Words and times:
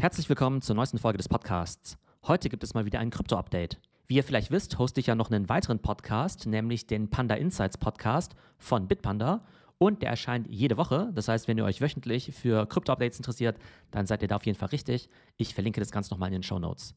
Herzlich 0.00 0.30
willkommen 0.30 0.62
zur 0.62 0.76
neuesten 0.76 0.96
Folge 0.96 1.18
des 1.18 1.28
Podcasts. 1.28 1.98
Heute 2.26 2.48
gibt 2.48 2.64
es 2.64 2.72
mal 2.72 2.86
wieder 2.86 3.00
ein 3.00 3.10
Krypto-Update. 3.10 3.78
Wie 4.06 4.14
ihr 4.14 4.24
vielleicht 4.24 4.50
wisst, 4.50 4.78
hoste 4.78 4.98
ich 4.98 5.08
ja 5.08 5.14
noch 5.14 5.30
einen 5.30 5.50
weiteren 5.50 5.78
Podcast, 5.78 6.46
nämlich 6.46 6.86
den 6.86 7.10
Panda 7.10 7.34
Insights 7.34 7.76
Podcast 7.76 8.34
von 8.56 8.88
Bitpanda. 8.88 9.44
Und 9.76 10.00
der 10.00 10.08
erscheint 10.08 10.48
jede 10.48 10.78
Woche. 10.78 11.10
Das 11.14 11.28
heißt, 11.28 11.48
wenn 11.48 11.58
ihr 11.58 11.66
euch 11.66 11.82
wöchentlich 11.82 12.32
für 12.34 12.64
Krypto-Updates 12.64 13.18
interessiert, 13.18 13.58
dann 13.90 14.06
seid 14.06 14.22
ihr 14.22 14.28
da 14.28 14.36
auf 14.36 14.46
jeden 14.46 14.56
Fall 14.56 14.70
richtig. 14.70 15.10
Ich 15.36 15.52
verlinke 15.52 15.80
das 15.80 15.90
Ganze 15.90 16.14
nochmal 16.14 16.28
in 16.28 16.36
den 16.36 16.44
Show 16.44 16.58
Notes. 16.58 16.94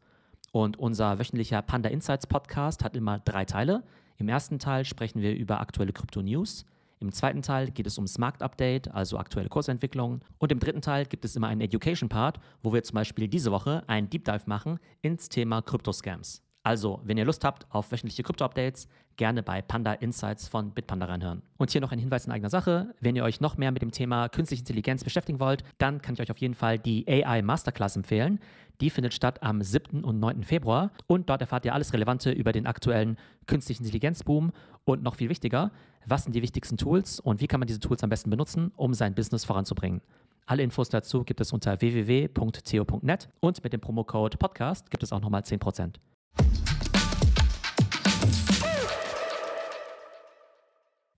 Und 0.54 0.80
unser 0.80 1.20
wöchentlicher 1.20 1.62
Panda 1.62 1.90
Insights 1.90 2.26
Podcast 2.26 2.86
hat 2.86 2.96
immer 2.96 3.20
drei 3.20 3.44
Teile. 3.44 3.84
Im 4.16 4.30
ersten 4.30 4.60
Teil 4.60 4.86
sprechen 4.86 5.22
wir 5.22 5.36
über 5.36 5.60
aktuelle 5.60 5.92
Krypto-News. 5.92 6.64
Im 7.04 7.12
zweiten 7.12 7.42
Teil 7.42 7.70
geht 7.70 7.86
es 7.86 7.98
ums 7.98 8.18
Marktupdate, 8.18 8.90
also 8.94 9.18
aktuelle 9.18 9.50
Kursentwicklungen. 9.50 10.22
Und 10.38 10.54
im 10.54 10.60
dritten 10.60 10.82
Teil 10.82 11.06
gibt 11.06 11.26
es 11.26 11.36
immer 11.36 11.50
einen 11.50 11.60
Education-Part, 11.60 12.40
wo 12.64 12.72
wir 12.72 12.82
zum 12.82 12.96
Beispiel 12.96 13.28
diese 13.28 13.52
Woche 13.52 13.84
einen 13.88 14.10
Deep 14.10 14.24
Dive 14.24 14.44
machen 14.46 14.80
ins 15.02 15.28
Thema 15.28 15.62
Krypto-Scams. 15.62 16.42
Also, 16.66 17.02
wenn 17.04 17.18
ihr 17.18 17.26
Lust 17.26 17.44
habt 17.44 17.66
auf 17.70 17.92
wöchentliche 17.92 18.24
Krypto-Updates, 18.24 18.88
gerne 19.18 19.44
bei 19.44 19.62
Panda 19.62 19.94
Insights 19.94 20.48
von 20.48 20.72
Bitpanda 20.72 21.06
reinhören. 21.06 21.42
Und 21.58 21.72
hier 21.72 21.82
noch 21.82 21.92
ein 21.92 22.00
Hinweis 22.00 22.26
in 22.26 22.32
eigener 22.32 22.50
Sache. 22.50 22.96
Wenn 23.02 23.18
ihr 23.18 23.26
euch 23.26 23.42
noch 23.42 23.58
mehr 23.58 23.74
mit 23.74 23.82
dem 23.82 23.92
Thema 23.92 24.30
künstliche 24.30 24.62
Intelligenz 24.62 25.04
beschäftigen 25.04 25.42
wollt, 25.42 25.66
dann 25.78 26.02
kann 26.02 26.14
ich 26.14 26.22
euch 26.22 26.32
auf 26.32 26.38
jeden 26.38 26.54
Fall 26.54 26.80
die 26.80 27.06
AI 27.08 27.42
Masterclass 27.42 27.98
empfehlen. 27.98 28.40
Die 28.80 28.90
findet 28.90 29.14
statt 29.14 29.44
am 29.44 29.62
7. 29.62 30.06
und 30.06 30.22
9. 30.22 30.44
Februar 30.44 30.92
und 31.06 31.30
dort 31.30 31.42
erfahrt 31.42 31.66
ihr 31.66 31.74
alles 31.74 31.92
Relevante 31.92 32.32
über 32.32 32.54
den 32.54 32.66
aktuellen 32.66 33.18
künstlichen 33.46 33.84
Intelligenzboom 33.84 34.54
und 34.86 35.04
noch 35.04 35.16
viel 35.16 35.30
wichtiger, 35.30 35.72
was 36.06 36.24
sind 36.24 36.34
die 36.34 36.42
wichtigsten 36.42 36.78
Tools 36.78 37.20
und 37.20 37.42
wie 37.42 37.48
kann 37.48 37.60
man 37.60 37.68
diese 37.68 37.82
Tools 37.82 38.04
am 38.04 38.10
besten 38.10 38.30
benutzen, 38.30 38.72
um 38.78 38.94
sein 38.94 39.14
Business 39.14 39.46
voranzubringen. 39.46 40.02
Alle 40.46 40.64
Infos 40.64 40.90
dazu 40.90 41.24
gibt 41.24 41.40
es 41.42 41.54
unter 41.54 41.80
www.co.net 41.80 43.30
und 43.42 43.64
mit 43.64 43.74
dem 43.74 43.82
Promocode 43.82 44.38
Podcast 44.38 44.90
gibt 44.90 45.04
es 45.04 45.14
auch 45.14 45.22
nochmal 45.22 45.42
10%. 45.42 45.96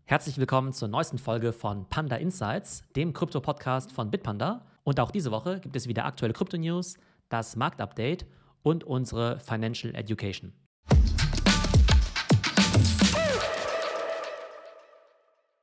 Herzlich 0.07 0.37
willkommen 0.37 0.71
zur 0.71 0.87
neuesten 0.87 1.17
Folge 1.17 1.51
von 1.51 1.89
Panda 1.89 2.17
Insights, 2.17 2.83
dem 2.95 3.11
Krypto-Podcast 3.11 3.91
von 3.91 4.11
Bitpanda. 4.11 4.63
Und 4.83 4.99
auch 4.99 5.09
diese 5.09 5.31
Woche 5.31 5.59
gibt 5.59 5.75
es 5.75 5.87
wieder 5.87 6.05
aktuelle 6.05 6.31
Krypto-News, 6.31 6.97
das 7.27 7.55
Marktupdate 7.55 8.27
und 8.61 8.83
unsere 8.83 9.39
Financial 9.39 9.95
Education. 9.95 10.53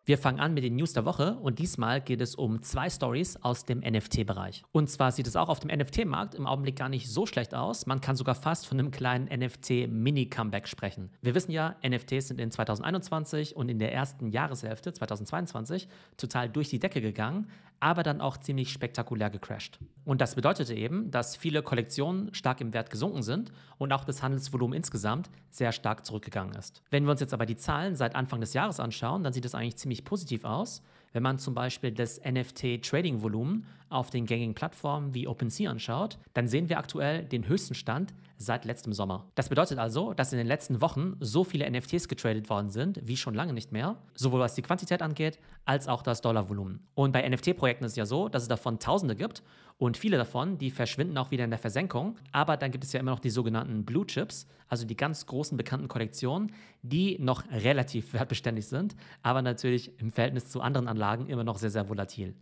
Wir 0.04 0.18
fangen 0.18 0.40
an 0.40 0.52
mit 0.52 0.64
den 0.64 0.74
News 0.74 0.94
der 0.94 1.04
Woche 1.04 1.38
und 1.42 1.60
diesmal 1.60 2.00
geht 2.00 2.20
es 2.20 2.34
um 2.34 2.60
zwei 2.60 2.90
Stories 2.90 3.36
aus 3.36 3.64
dem 3.64 3.78
NFT-Bereich. 3.78 4.64
Und 4.72 4.90
zwar 4.90 5.12
sieht 5.12 5.28
es 5.28 5.36
auch 5.36 5.48
auf 5.48 5.60
dem 5.60 5.70
NFT-Markt 5.70 6.34
im 6.34 6.44
Augenblick 6.44 6.74
gar 6.74 6.88
nicht 6.88 7.08
so 7.08 7.24
schlecht 7.24 7.54
aus. 7.54 7.86
Man 7.86 8.00
kann 8.00 8.16
sogar 8.16 8.34
fast 8.34 8.66
von 8.66 8.80
einem 8.80 8.90
kleinen 8.90 9.26
NFT-Mini-Comeback 9.26 10.66
sprechen. 10.66 11.12
Wir 11.20 11.36
wissen 11.36 11.52
ja, 11.52 11.76
NFTs 11.86 12.26
sind 12.26 12.40
in 12.40 12.50
2021 12.50 13.54
und 13.54 13.68
in 13.68 13.78
der 13.78 13.92
ersten 13.92 14.26
Jahreshälfte 14.26 14.92
2022 14.92 15.86
total 16.16 16.48
durch 16.48 16.68
die 16.68 16.80
Decke 16.80 17.00
gegangen, 17.00 17.46
aber 17.78 18.02
dann 18.02 18.20
auch 18.20 18.38
ziemlich 18.38 18.72
spektakulär 18.72 19.30
gecrashed. 19.30 19.78
Und 20.04 20.20
das 20.20 20.34
bedeutete 20.34 20.74
eben, 20.74 21.10
dass 21.10 21.36
viele 21.36 21.62
Kollektionen 21.62 22.34
stark 22.34 22.60
im 22.60 22.72
Wert 22.74 22.90
gesunken 22.90 23.22
sind 23.22 23.52
und 23.78 23.92
auch 23.92 24.04
das 24.04 24.22
Handelsvolumen 24.22 24.76
insgesamt 24.76 25.30
sehr 25.50 25.70
stark 25.70 26.04
zurückgegangen 26.04 26.54
ist. 26.54 26.82
Wenn 26.90 27.04
wir 27.04 27.12
uns 27.12 27.20
jetzt 27.20 27.34
aber 27.34 27.46
die 27.46 27.56
Zahlen 27.56 27.94
seit 27.94 28.16
Anfang 28.16 28.40
des 28.40 28.52
Jahres 28.52 28.80
anschauen, 28.80 29.22
dann 29.22 29.32
sieht 29.32 29.44
es 29.44 29.54
eigentlich 29.54 29.76
ziemlich 29.76 30.04
positiv 30.04 30.44
aus. 30.44 30.82
Wenn 31.12 31.22
man 31.22 31.38
zum 31.38 31.54
Beispiel 31.54 31.92
das 31.92 32.20
NFT-Trading-Volumen 32.24 33.66
auf 33.92 34.10
den 34.10 34.26
gängigen 34.26 34.54
Plattformen 34.54 35.14
wie 35.14 35.28
OpenSea 35.28 35.70
anschaut, 35.70 36.18
dann 36.34 36.48
sehen 36.48 36.68
wir 36.68 36.78
aktuell 36.78 37.24
den 37.24 37.46
höchsten 37.46 37.74
Stand 37.74 38.14
seit 38.36 38.64
letztem 38.64 38.92
Sommer. 38.92 39.26
Das 39.34 39.48
bedeutet 39.48 39.78
also, 39.78 40.14
dass 40.14 40.32
in 40.32 40.38
den 40.38 40.46
letzten 40.46 40.80
Wochen 40.80 41.16
so 41.20 41.44
viele 41.44 41.70
NFTs 41.70 42.08
getradet 42.08 42.50
worden 42.50 42.70
sind 42.70 43.00
wie 43.04 43.16
schon 43.16 43.34
lange 43.34 43.52
nicht 43.52 43.72
mehr, 43.72 43.96
sowohl 44.14 44.40
was 44.40 44.54
die 44.54 44.62
Quantität 44.62 45.02
angeht, 45.02 45.38
als 45.64 45.88
auch 45.88 46.02
das 46.02 46.20
Dollarvolumen. 46.20 46.86
Und 46.94 47.12
bei 47.12 47.28
NFT-Projekten 47.28 47.84
ist 47.84 47.92
es 47.92 47.96
ja 47.96 48.06
so, 48.06 48.28
dass 48.28 48.42
es 48.42 48.48
davon 48.48 48.78
Tausende 48.78 49.14
gibt 49.14 49.42
und 49.78 49.96
viele 49.96 50.16
davon, 50.16 50.58
die 50.58 50.70
verschwinden 50.70 51.18
auch 51.18 51.30
wieder 51.30 51.44
in 51.44 51.50
der 51.50 51.58
Versenkung. 51.58 52.16
Aber 52.30 52.56
dann 52.56 52.70
gibt 52.70 52.84
es 52.84 52.92
ja 52.92 53.00
immer 53.00 53.10
noch 53.10 53.18
die 53.18 53.30
sogenannten 53.30 53.84
Blue 53.84 54.06
Chips, 54.06 54.46
also 54.68 54.86
die 54.86 54.96
ganz 54.96 55.26
großen 55.26 55.56
bekannten 55.56 55.88
Kollektionen, 55.88 56.52
die 56.82 57.18
noch 57.18 57.42
relativ 57.50 58.12
wertbeständig 58.12 58.66
sind, 58.66 58.94
aber 59.22 59.42
natürlich 59.42 59.98
im 60.00 60.12
Verhältnis 60.12 60.48
zu 60.48 60.60
anderen 60.60 60.88
Anlagen 60.88 61.26
immer 61.26 61.44
noch 61.44 61.58
sehr, 61.58 61.70
sehr 61.70 61.88
volatil. 61.88 62.34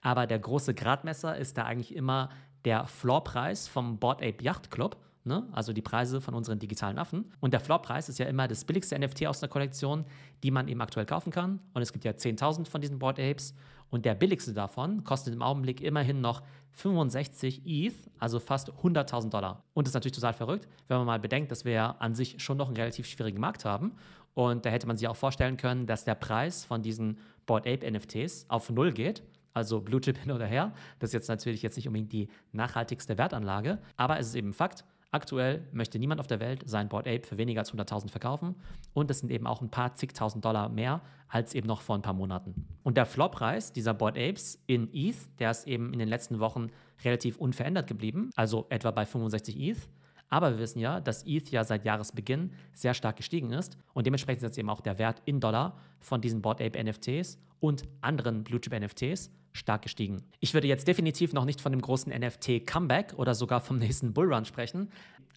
Aber 0.00 0.26
der 0.26 0.38
große 0.38 0.74
Gradmesser 0.74 1.36
ist 1.36 1.58
da 1.58 1.64
eigentlich 1.64 1.94
immer 1.94 2.30
der 2.64 2.86
Floorpreis 2.86 3.68
vom 3.68 3.98
Board 3.98 4.22
Ape 4.22 4.42
Yacht 4.42 4.70
Club. 4.70 4.96
Ne? 5.24 5.46
Also 5.52 5.72
die 5.72 5.82
Preise 5.82 6.20
von 6.20 6.34
unseren 6.34 6.58
digitalen 6.58 6.98
Affen. 6.98 7.30
Und 7.40 7.52
der 7.52 7.60
Floorpreis 7.60 8.08
ist 8.08 8.18
ja 8.18 8.26
immer 8.26 8.48
das 8.48 8.64
billigste 8.64 8.98
NFT 8.98 9.26
aus 9.26 9.40
der 9.40 9.48
Kollektion, 9.48 10.04
die 10.42 10.50
man 10.50 10.68
eben 10.68 10.80
aktuell 10.80 11.06
kaufen 11.06 11.30
kann. 11.30 11.60
Und 11.74 11.82
es 11.82 11.92
gibt 11.92 12.04
ja 12.04 12.12
10.000 12.12 12.66
von 12.66 12.80
diesen 12.80 12.98
Board 12.98 13.18
Apes. 13.18 13.54
Und 13.90 14.04
der 14.04 14.14
billigste 14.14 14.54
davon 14.54 15.04
kostet 15.04 15.34
im 15.34 15.42
Augenblick 15.42 15.80
immerhin 15.80 16.20
noch 16.20 16.42
65 16.72 17.62
ETH, 17.66 17.94
also 18.18 18.38
fast 18.38 18.70
100.000 18.70 19.30
Dollar. 19.30 19.64
Und 19.74 19.86
das 19.86 19.90
ist 19.90 19.94
natürlich 19.94 20.14
total 20.14 20.32
verrückt, 20.32 20.68
wenn 20.88 20.98
man 20.98 21.06
mal 21.06 21.18
bedenkt, 21.18 21.50
dass 21.50 21.64
wir 21.64 21.72
ja 21.72 21.96
an 21.98 22.14
sich 22.14 22.40
schon 22.42 22.56
noch 22.56 22.68
einen 22.68 22.76
relativ 22.76 23.06
schwierigen 23.06 23.40
Markt 23.40 23.64
haben. 23.64 23.92
Und 24.34 24.64
da 24.64 24.70
hätte 24.70 24.86
man 24.86 24.96
sich 24.96 25.08
auch 25.08 25.16
vorstellen 25.16 25.56
können, 25.56 25.86
dass 25.86 26.04
der 26.04 26.14
Preis 26.14 26.64
von 26.64 26.82
diesen 26.82 27.18
Board 27.46 27.66
Ape 27.66 27.90
NFTs 27.90 28.46
auf 28.48 28.70
Null 28.70 28.92
geht. 28.92 29.22
Also 29.52 29.80
Blue 29.80 30.00
Chip 30.00 30.18
hin 30.18 30.32
oder 30.32 30.46
her. 30.46 30.72
Das 30.98 31.10
ist 31.10 31.14
jetzt 31.14 31.28
natürlich 31.28 31.62
jetzt 31.62 31.76
nicht 31.76 31.88
unbedingt 31.88 32.12
die 32.12 32.28
nachhaltigste 32.52 33.18
Wertanlage, 33.18 33.78
aber 33.96 34.18
es 34.18 34.28
ist 34.28 34.34
eben 34.34 34.52
Fakt. 34.52 34.84
Aktuell 35.12 35.66
möchte 35.72 35.98
niemand 35.98 36.20
auf 36.20 36.28
der 36.28 36.38
Welt 36.38 36.62
sein 36.66 36.88
Board 36.88 37.08
Ape 37.08 37.26
für 37.26 37.36
weniger 37.36 37.60
als 37.60 37.72
100.000 37.72 38.10
verkaufen 38.10 38.54
und 38.94 39.10
das 39.10 39.18
sind 39.18 39.32
eben 39.32 39.44
auch 39.44 39.60
ein 39.60 39.68
paar 39.68 39.94
zigtausend 39.94 40.44
Dollar 40.44 40.68
mehr 40.68 41.00
als 41.28 41.54
eben 41.54 41.66
noch 41.66 41.80
vor 41.80 41.96
ein 41.96 42.02
paar 42.02 42.14
Monaten. 42.14 42.68
Und 42.84 42.96
der 42.96 43.06
Floorpreis 43.06 43.72
dieser 43.72 43.92
Board 43.92 44.16
Apes 44.16 44.62
in 44.66 44.88
ETH, 44.94 45.16
der 45.40 45.50
ist 45.50 45.66
eben 45.66 45.92
in 45.92 45.98
den 45.98 46.08
letzten 46.08 46.38
Wochen 46.38 46.68
relativ 47.04 47.38
unverändert 47.38 47.88
geblieben, 47.88 48.30
also 48.36 48.66
etwa 48.68 48.92
bei 48.92 49.04
65 49.04 49.58
ETH. 49.58 49.88
Aber 50.30 50.52
wir 50.52 50.58
wissen 50.58 50.78
ja, 50.78 51.00
dass 51.00 51.24
ETH 51.26 51.50
ja 51.50 51.64
seit 51.64 51.84
Jahresbeginn 51.84 52.52
sehr 52.72 52.94
stark 52.94 53.16
gestiegen 53.16 53.52
ist 53.52 53.76
und 53.92 54.06
dementsprechend 54.06 54.42
ist 54.42 54.50
jetzt 54.50 54.58
eben 54.58 54.70
auch 54.70 54.80
der 54.80 54.98
Wert 54.98 55.20
in 55.26 55.40
Dollar 55.40 55.76
von 55.98 56.20
diesen 56.20 56.40
Board 56.40 56.62
Ape 56.62 56.82
NFTs 56.82 57.38
und 57.58 57.84
anderen 58.00 58.44
Blue 58.44 58.60
Chip 58.60 58.72
NFTs 58.72 59.30
stark 59.52 59.82
gestiegen. 59.82 60.22
Ich 60.38 60.54
würde 60.54 60.68
jetzt 60.68 60.86
definitiv 60.86 61.32
noch 61.32 61.44
nicht 61.44 61.60
von 61.60 61.72
dem 61.72 61.82
großen 61.82 62.12
NFT-Comeback 62.12 63.14
oder 63.16 63.34
sogar 63.34 63.60
vom 63.60 63.78
nächsten 63.80 64.12
Bullrun 64.14 64.44
sprechen, 64.44 64.88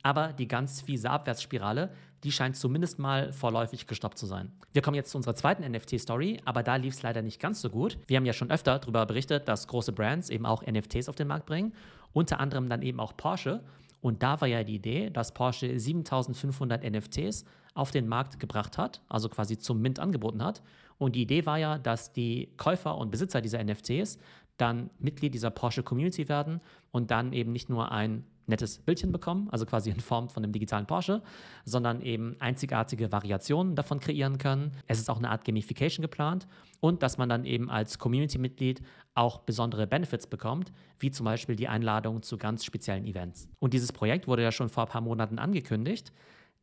aber 0.04 0.34
die 0.34 0.48
ganz 0.48 0.82
fiese 0.82 1.10
Abwärtsspirale, 1.10 1.90
die 2.24 2.32
scheint 2.32 2.56
zumindest 2.56 3.00
mal 3.00 3.34
vorläufig 3.34 3.88
gestoppt 3.88 4.18
zu 4.18 4.26
sein. 4.26 4.52
Wir 4.72 4.82
kommen 4.82 4.96
jetzt 4.96 5.12
zu 5.12 5.18
unserer 5.18 5.36
zweiten 5.36 5.70
NFT-Story, 5.70 6.40
aber 6.46 6.64
da 6.64 6.76
lief 6.76 6.94
es 6.94 7.02
leider 7.02 7.22
nicht 7.22 7.40
ganz 7.40 7.62
so 7.62 7.70
gut. 7.70 7.98
Wir 8.08 8.18
haben 8.18 8.26
ja 8.26 8.34
schon 8.34 8.52
öfter 8.52 8.80
darüber 8.80 9.06
berichtet, 9.06 9.48
dass 9.48 9.68
große 9.68 9.92
Brands 9.92 10.30
eben 10.30 10.46
auch 10.46 10.64
NFTs 10.66 11.10
auf 11.10 11.16
den 11.16 11.28
Markt 11.28 11.46
bringen, 11.46 11.74
unter 12.14 12.40
anderem 12.40 12.70
dann 12.70 12.82
eben 12.82 13.00
auch 13.00 13.18
Porsche. 13.18 13.64
Und 14.04 14.22
da 14.22 14.42
war 14.42 14.50
ja 14.50 14.66
die 14.66 14.76
Idee, 14.76 15.10
dass 15.10 15.34
Porsche 15.34 15.80
7500 15.80 16.84
NFTs 16.84 17.46
auf 17.74 17.90
den 17.92 18.10
Markt 18.10 18.38
gebracht 18.38 18.78
hat, 18.78 19.02
also 19.08 19.30
quasi 19.30 19.58
zum 19.58 19.82
Mint 19.82 19.98
angeboten 19.98 20.44
hat. 20.44 20.62
Und 20.98 21.16
die 21.16 21.22
Idee 21.22 21.46
war 21.46 21.58
ja, 21.58 21.78
dass 21.78 22.12
die 22.12 22.50
Käufer 22.58 22.98
und 22.98 23.12
Besitzer 23.12 23.40
dieser 23.40 23.64
NFTs 23.64 24.20
dann 24.58 24.90
Mitglied 25.00 25.34
dieser 25.34 25.52
Porsche 25.52 25.84
Community 25.84 26.28
werden 26.28 26.60
und 26.92 27.12
dann 27.12 27.32
eben 27.32 27.54
nicht 27.54 27.70
nur 27.70 27.94
ein 27.94 28.26
nettes 28.48 28.80
Bildchen 28.80 29.12
bekommen, 29.12 29.48
also 29.52 29.66
quasi 29.66 29.90
in 29.90 30.00
Form 30.00 30.30
von 30.30 30.44
einem 30.44 30.52
digitalen 30.52 30.86
Porsche, 30.86 31.22
sondern 31.66 32.02
eben 32.02 32.36
einzigartige 32.40 33.12
Variationen 33.12 33.76
davon 33.76 34.00
kreieren 34.00 34.38
können. 34.38 34.72
Es 34.88 35.00
ist 35.00 35.10
auch 35.10 35.18
eine 35.18 35.30
Art 35.30 35.46
Gamification 35.46 36.02
geplant 36.02 36.48
und 36.80 37.04
dass 37.04 37.18
man 37.18 37.30
dann 37.30 37.46
eben 37.46 37.70
als 37.70 38.00
Community-Mitglied 38.00 38.82
auch 39.16 39.40
besondere 39.40 39.88
Benefits 39.88 40.28
bekommt, 40.28 40.72
wie 41.00 41.12
zum 41.12 41.26
Beispiel 41.26 41.56
die 41.56 41.68
Einladung 41.68 42.24
zu 42.24 42.38
ganz 42.38 42.66
speziellen 42.66 43.06
Events. 43.06 43.48
Und 43.60 43.74
dieses 43.74 43.92
Projekt 43.92 44.28
wurde 44.28 44.44
ja 44.44 44.52
schon 44.52 44.70
vor 44.70 44.84
ein 44.84 44.90
paar 44.90 45.02
Monaten 45.02 45.40
angekündigt. 45.40 46.12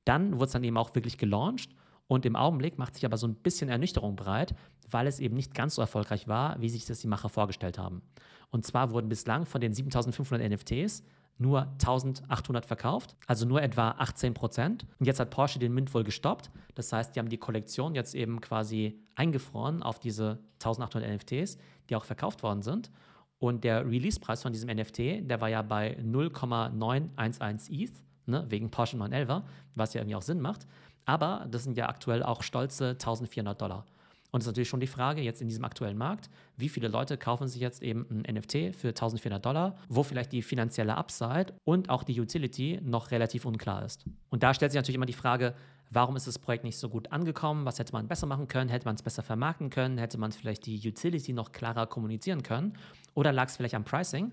Dann 0.04 0.34
wurde 0.34 0.46
es 0.46 0.52
dann 0.52 0.64
eben 0.64 0.76
auch 0.76 0.94
wirklich 0.94 1.18
gelauncht 1.18 1.70
und 2.10 2.26
im 2.26 2.34
Augenblick 2.34 2.76
macht 2.76 2.94
sich 2.94 3.04
aber 3.04 3.16
so 3.16 3.28
ein 3.28 3.36
bisschen 3.36 3.70
Ernüchterung 3.70 4.16
breit, 4.16 4.56
weil 4.90 5.06
es 5.06 5.20
eben 5.20 5.36
nicht 5.36 5.54
ganz 5.54 5.76
so 5.76 5.80
erfolgreich 5.80 6.26
war, 6.26 6.60
wie 6.60 6.68
sich 6.68 6.84
das 6.84 6.98
die 6.98 7.06
Macher 7.06 7.28
vorgestellt 7.28 7.78
haben. 7.78 8.02
Und 8.50 8.66
zwar 8.66 8.90
wurden 8.90 9.08
bislang 9.08 9.46
von 9.46 9.60
den 9.60 9.72
7500 9.72 10.50
NFTs 10.50 11.04
nur 11.40 11.68
1800 11.72 12.66
verkauft, 12.66 13.16
also 13.26 13.46
nur 13.46 13.62
etwa 13.62 13.92
18 13.92 14.34
Prozent. 14.34 14.86
Und 14.98 15.06
jetzt 15.06 15.18
hat 15.18 15.30
Porsche 15.30 15.58
den 15.58 15.72
Mint 15.72 15.92
wohl 15.94 16.04
gestoppt. 16.04 16.50
Das 16.74 16.92
heißt, 16.92 17.16
die 17.16 17.18
haben 17.18 17.30
die 17.30 17.38
Kollektion 17.38 17.94
jetzt 17.94 18.14
eben 18.14 18.40
quasi 18.42 19.00
eingefroren 19.14 19.82
auf 19.82 19.98
diese 19.98 20.38
1800 20.62 21.10
NFTs, 21.14 21.56
die 21.88 21.96
auch 21.96 22.04
verkauft 22.04 22.42
worden 22.42 22.60
sind. 22.60 22.90
Und 23.38 23.64
der 23.64 23.86
Release-Preis 23.86 24.42
von 24.42 24.52
diesem 24.52 24.68
NFT, 24.68 25.30
der 25.30 25.40
war 25.40 25.48
ja 25.48 25.62
bei 25.62 25.96
0,911 26.02 27.70
ETH, 27.70 27.92
ne, 28.26 28.44
wegen 28.50 28.70
Porsche 28.70 28.98
911, 28.98 29.42
was 29.74 29.94
ja 29.94 30.02
irgendwie 30.02 30.16
auch 30.16 30.22
Sinn 30.22 30.40
macht. 30.40 30.66
Aber 31.06 31.46
das 31.50 31.64
sind 31.64 31.78
ja 31.78 31.88
aktuell 31.88 32.22
auch 32.22 32.42
stolze 32.42 32.90
1400 32.90 33.58
Dollar. 33.58 33.86
Und 34.30 34.40
es 34.40 34.46
ist 34.46 34.50
natürlich 34.50 34.68
schon 34.68 34.80
die 34.80 34.86
Frage, 34.86 35.20
jetzt 35.22 35.42
in 35.42 35.48
diesem 35.48 35.64
aktuellen 35.64 35.98
Markt, 35.98 36.30
wie 36.56 36.68
viele 36.68 36.88
Leute 36.88 37.16
kaufen 37.16 37.48
sich 37.48 37.60
jetzt 37.60 37.82
eben 37.82 38.06
ein 38.10 38.34
NFT 38.34 38.74
für 38.74 38.88
1400 38.88 39.44
Dollar, 39.44 39.76
wo 39.88 40.02
vielleicht 40.02 40.32
die 40.32 40.42
finanzielle 40.42 40.96
Upside 40.96 41.54
und 41.64 41.90
auch 41.90 42.02
die 42.04 42.20
Utility 42.20 42.80
noch 42.82 43.10
relativ 43.10 43.44
unklar 43.44 43.84
ist. 43.84 44.04
Und 44.28 44.42
da 44.42 44.54
stellt 44.54 44.72
sich 44.72 44.78
natürlich 44.78 44.96
immer 44.96 45.06
die 45.06 45.12
Frage, 45.12 45.54
warum 45.90 46.16
ist 46.16 46.26
das 46.26 46.38
Projekt 46.38 46.64
nicht 46.64 46.78
so 46.78 46.88
gut 46.88 47.10
angekommen? 47.12 47.64
Was 47.64 47.78
hätte 47.78 47.92
man 47.92 48.06
besser 48.08 48.26
machen 48.26 48.48
können? 48.48 48.70
Hätte 48.70 48.86
man 48.86 48.94
es 48.94 49.02
besser 49.02 49.22
vermarkten 49.22 49.70
können? 49.70 49.98
Hätte 49.98 50.18
man 50.18 50.32
vielleicht 50.32 50.66
die 50.66 50.78
Utility 50.86 51.32
noch 51.32 51.52
klarer 51.52 51.86
kommunizieren 51.86 52.42
können? 52.42 52.74
Oder 53.14 53.32
lag 53.32 53.48
es 53.48 53.56
vielleicht 53.56 53.74
am 53.74 53.84
Pricing? 53.84 54.32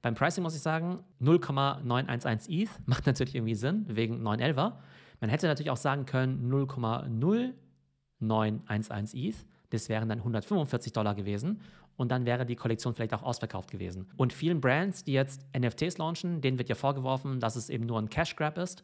Beim 0.00 0.14
Pricing 0.14 0.42
muss 0.42 0.54
ich 0.54 0.60
sagen, 0.60 1.02
0,911 1.20 2.48
ETH 2.48 2.70
macht 2.86 3.06
natürlich 3.06 3.34
irgendwie 3.34 3.54
Sinn, 3.54 3.86
wegen 3.88 4.26
911er. 4.26 4.72
Man 5.20 5.30
hätte 5.30 5.46
natürlich 5.46 5.70
auch 5.70 5.78
sagen 5.78 6.04
können 6.04 6.50
0,0911 8.28 9.14
ETH. 9.14 9.36
Das 9.70 9.88
wären 9.88 10.08
dann 10.08 10.18
145 10.18 10.92
Dollar 10.92 11.14
gewesen 11.14 11.60
und 11.96 12.10
dann 12.10 12.26
wäre 12.26 12.46
die 12.46 12.56
Kollektion 12.56 12.94
vielleicht 12.94 13.14
auch 13.14 13.22
ausverkauft 13.22 13.70
gewesen. 13.70 14.06
Und 14.16 14.32
vielen 14.32 14.60
Brands, 14.60 15.04
die 15.04 15.12
jetzt 15.12 15.46
NFTs 15.56 15.98
launchen, 15.98 16.40
denen 16.40 16.58
wird 16.58 16.68
ja 16.68 16.74
vorgeworfen, 16.74 17.40
dass 17.40 17.56
es 17.56 17.70
eben 17.70 17.86
nur 17.86 17.98
ein 17.98 18.10
Cash 18.10 18.36
Grab 18.36 18.58
ist. 18.58 18.82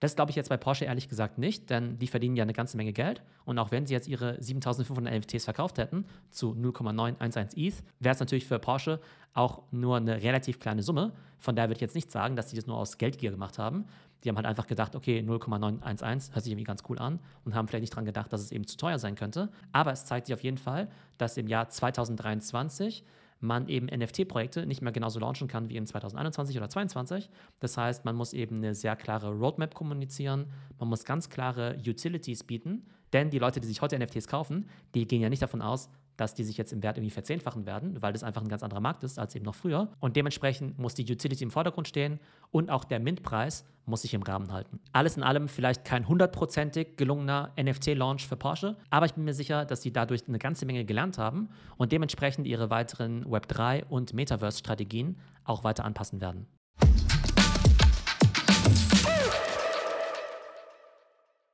Das 0.00 0.14
glaube 0.14 0.30
ich 0.30 0.36
jetzt 0.36 0.48
bei 0.48 0.56
Porsche 0.56 0.84
ehrlich 0.84 1.08
gesagt 1.08 1.38
nicht, 1.38 1.70
denn 1.70 1.98
die 1.98 2.06
verdienen 2.06 2.36
ja 2.36 2.42
eine 2.42 2.52
ganze 2.52 2.76
Menge 2.76 2.92
Geld. 2.92 3.22
Und 3.44 3.58
auch 3.58 3.70
wenn 3.70 3.86
sie 3.86 3.94
jetzt 3.94 4.08
ihre 4.08 4.40
7500 4.42 5.14
NFTs 5.14 5.44
verkauft 5.44 5.78
hätten 5.78 6.04
zu 6.30 6.54
0,911 6.54 7.56
ETH, 7.56 7.82
wäre 8.00 8.14
es 8.14 8.20
natürlich 8.20 8.46
für 8.46 8.58
Porsche 8.58 9.00
auch 9.32 9.62
nur 9.70 9.96
eine 9.96 10.22
relativ 10.22 10.58
kleine 10.58 10.82
Summe. 10.82 11.12
Von 11.38 11.56
daher 11.56 11.68
würde 11.68 11.76
ich 11.76 11.82
jetzt 11.82 11.94
nicht 11.94 12.10
sagen, 12.10 12.36
dass 12.36 12.48
die 12.48 12.56
das 12.56 12.66
nur 12.66 12.76
aus 12.76 12.98
Geldgier 12.98 13.30
gemacht 13.30 13.58
haben. 13.58 13.86
Die 14.24 14.28
haben 14.28 14.36
halt 14.36 14.46
einfach 14.46 14.66
gedacht, 14.66 14.96
okay, 14.96 15.22
0,911 15.22 16.34
hört 16.34 16.44
sich 16.44 16.52
irgendwie 16.52 16.64
ganz 16.64 16.82
cool 16.88 16.98
an 16.98 17.20
und 17.44 17.54
haben 17.54 17.68
vielleicht 17.68 17.82
nicht 17.82 17.92
daran 17.92 18.06
gedacht, 18.06 18.32
dass 18.32 18.40
es 18.40 18.50
eben 18.50 18.66
zu 18.66 18.76
teuer 18.76 18.98
sein 18.98 19.14
könnte. 19.14 19.50
Aber 19.72 19.92
es 19.92 20.04
zeigt 20.04 20.26
sich 20.26 20.34
auf 20.34 20.42
jeden 20.42 20.58
Fall, 20.58 20.88
dass 21.18 21.36
im 21.36 21.48
Jahr 21.48 21.68
2023 21.68 23.04
man 23.40 23.68
eben 23.68 23.86
NFT-Projekte 23.86 24.66
nicht 24.66 24.82
mehr 24.82 24.92
genauso 24.92 25.20
launchen 25.20 25.48
kann 25.48 25.68
wie 25.68 25.76
in 25.76 25.86
2021 25.86 26.56
oder 26.56 26.68
2022. 26.68 27.30
Das 27.60 27.76
heißt, 27.76 28.04
man 28.04 28.16
muss 28.16 28.32
eben 28.32 28.56
eine 28.56 28.74
sehr 28.74 28.96
klare 28.96 29.30
Roadmap 29.32 29.74
kommunizieren, 29.74 30.46
man 30.78 30.88
muss 30.88 31.04
ganz 31.04 31.28
klare 31.28 31.76
Utilities 31.86 32.44
bieten, 32.44 32.86
denn 33.12 33.30
die 33.30 33.38
Leute, 33.38 33.60
die 33.60 33.66
sich 33.66 33.82
heute 33.82 33.98
NFTs 33.98 34.28
kaufen, 34.28 34.68
die 34.94 35.06
gehen 35.06 35.22
ja 35.22 35.28
nicht 35.28 35.42
davon 35.42 35.62
aus, 35.62 35.90
dass 36.16 36.34
die 36.34 36.44
sich 36.44 36.56
jetzt 36.56 36.72
im 36.72 36.82
Wert 36.82 36.96
irgendwie 36.96 37.10
verzehnfachen 37.10 37.66
werden, 37.66 38.00
weil 38.02 38.12
das 38.12 38.22
einfach 38.22 38.42
ein 38.42 38.48
ganz 38.48 38.62
anderer 38.62 38.80
Markt 38.80 39.04
ist 39.04 39.18
als 39.18 39.34
eben 39.34 39.44
noch 39.44 39.54
früher. 39.54 39.88
Und 40.00 40.16
dementsprechend 40.16 40.78
muss 40.78 40.94
die 40.94 41.10
Utility 41.10 41.44
im 41.44 41.50
Vordergrund 41.50 41.88
stehen 41.88 42.20
und 42.50 42.70
auch 42.70 42.84
der 42.84 43.00
Mint-Preis 43.00 43.64
muss 43.84 44.02
sich 44.02 44.14
im 44.14 44.22
Rahmen 44.22 44.52
halten. 44.52 44.80
Alles 44.92 45.16
in 45.16 45.22
allem 45.22 45.48
vielleicht 45.48 45.84
kein 45.84 46.08
hundertprozentig 46.08 46.96
gelungener 46.96 47.52
NFT-Launch 47.60 48.26
für 48.26 48.36
Porsche, 48.36 48.76
aber 48.90 49.06
ich 49.06 49.14
bin 49.14 49.24
mir 49.24 49.34
sicher, 49.34 49.64
dass 49.64 49.82
sie 49.82 49.92
dadurch 49.92 50.26
eine 50.26 50.38
ganze 50.38 50.66
Menge 50.66 50.84
gelernt 50.84 51.18
haben 51.18 51.48
und 51.76 51.92
dementsprechend 51.92 52.46
ihre 52.46 52.70
weiteren 52.70 53.24
Web3 53.26 53.84
und 53.88 54.12
Metaverse-Strategien 54.12 55.18
auch 55.44 55.64
weiter 55.64 55.84
anpassen 55.84 56.20
werden. 56.20 56.46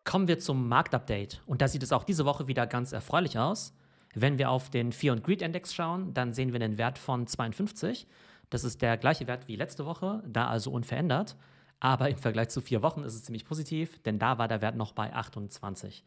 Kommen 0.05 0.29
wir 0.29 0.39
zum 0.39 0.69
Marktupdate. 0.69 1.41
Und 1.47 1.63
da 1.63 1.69
sieht 1.69 1.83
es 1.83 1.91
auch 1.91 2.05
diese 2.05 2.27
Woche 2.27 2.47
wieder 2.47 2.67
ganz 2.67 2.93
erfreulich 2.93 3.39
aus. 3.39 3.73
Wenn 4.15 4.39
wir 4.39 4.51
auf 4.51 4.71
den 4.71 4.93
Fear 4.93 5.15
und 5.15 5.25
Greed 5.25 5.43
Index 5.43 5.75
schauen, 5.75 6.13
dann 6.15 6.33
sehen 6.33 6.53
wir 6.53 6.61
einen 6.61 6.79
Wert 6.79 6.99
von 6.99 7.27
52. 7.27 8.07
Das 8.51 8.65
ist 8.65 8.83
der 8.83 8.99
gleiche 8.99 9.27
Wert 9.27 9.49
wie 9.49 9.57
letzte 9.57 9.87
Woche, 9.87 10.23
da 10.27 10.49
also 10.49 10.71
unverändert. 10.71 11.37
Aber 11.81 12.09
im 12.09 12.19
Vergleich 12.19 12.51
zu 12.51 12.61
vier 12.61 12.83
Wochen 12.83 13.03
ist 13.03 13.15
es 13.15 13.25
ziemlich 13.25 13.45
positiv, 13.45 14.01
denn 14.03 14.19
da 14.19 14.39
war 14.39 14.47
der 14.47 14.63
Wert 14.63 14.77
noch 14.77 14.93
bei 14.93 15.13
28. 15.13 16.05